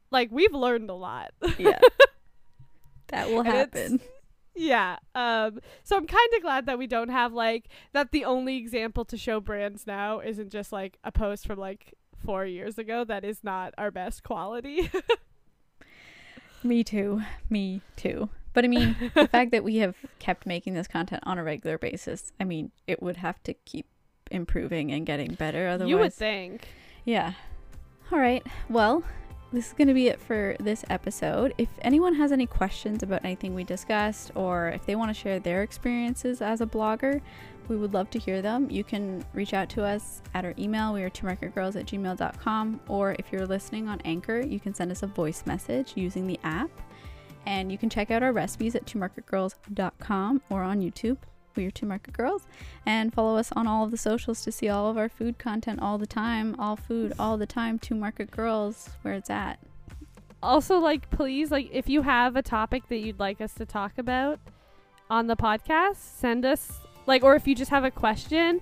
[0.10, 1.32] like we've learned a lot.
[1.58, 1.80] yeah.
[3.12, 4.02] that will happen.
[4.56, 4.98] Yeah.
[5.16, 9.06] Um so I'm kind of glad that we don't have like that the only example
[9.06, 11.94] to show brands now isn't just like a post from like
[12.26, 14.92] four years ago that is not our best quality.
[16.64, 17.22] Me too.
[17.50, 18.30] Me too.
[18.54, 21.78] But I mean, the fact that we have kept making this content on a regular
[21.78, 23.88] basis, I mean, it would have to keep
[24.30, 25.68] improving and getting better.
[25.68, 26.68] Otherwise, you would think.
[27.06, 27.34] Yeah.
[28.12, 28.46] All right.
[28.70, 29.04] Well,
[29.52, 31.54] this is going to be it for this episode.
[31.58, 35.40] If anyone has any questions about anything we discussed, or if they want to share
[35.40, 37.22] their experiences as a blogger,
[37.68, 38.70] we would love to hear them.
[38.70, 40.94] You can reach out to us at our email.
[40.94, 42.80] We are twomarketgirls at gmail.com.
[42.88, 46.40] Or if you're listening on Anchor, you can send us a voice message using the
[46.44, 46.70] app.
[47.46, 51.18] And you can check out our recipes at twomarketgirls.com or on YouTube.
[51.56, 52.48] We are Two Market Girls.
[52.86, 55.82] And follow us on all of the socials to see all of our food content
[55.82, 56.56] all the time.
[56.60, 57.80] All food all the time.
[57.80, 59.60] Two Market Girls, where it's at.
[60.44, 63.98] Also, like, please, like, if you have a topic that you'd like us to talk
[63.98, 64.40] about
[65.10, 68.60] on the podcast, send us, like, or if you just have a question,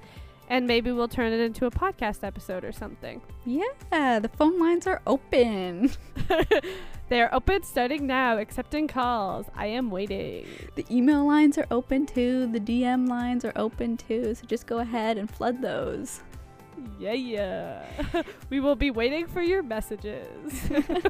[0.49, 3.21] and maybe we'll turn it into a podcast episode or something.
[3.45, 5.91] Yeah, the phone lines are open.
[7.09, 9.47] They're open starting now, accepting calls.
[9.55, 10.45] I am waiting.
[10.75, 12.45] The email lines are open too.
[12.47, 14.35] The DM lines are open too.
[14.35, 16.21] So just go ahead and flood those.
[16.99, 17.85] Yeah, yeah.
[18.49, 20.69] we will be waiting for your messages.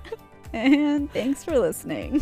[0.53, 2.21] and thanks for listening.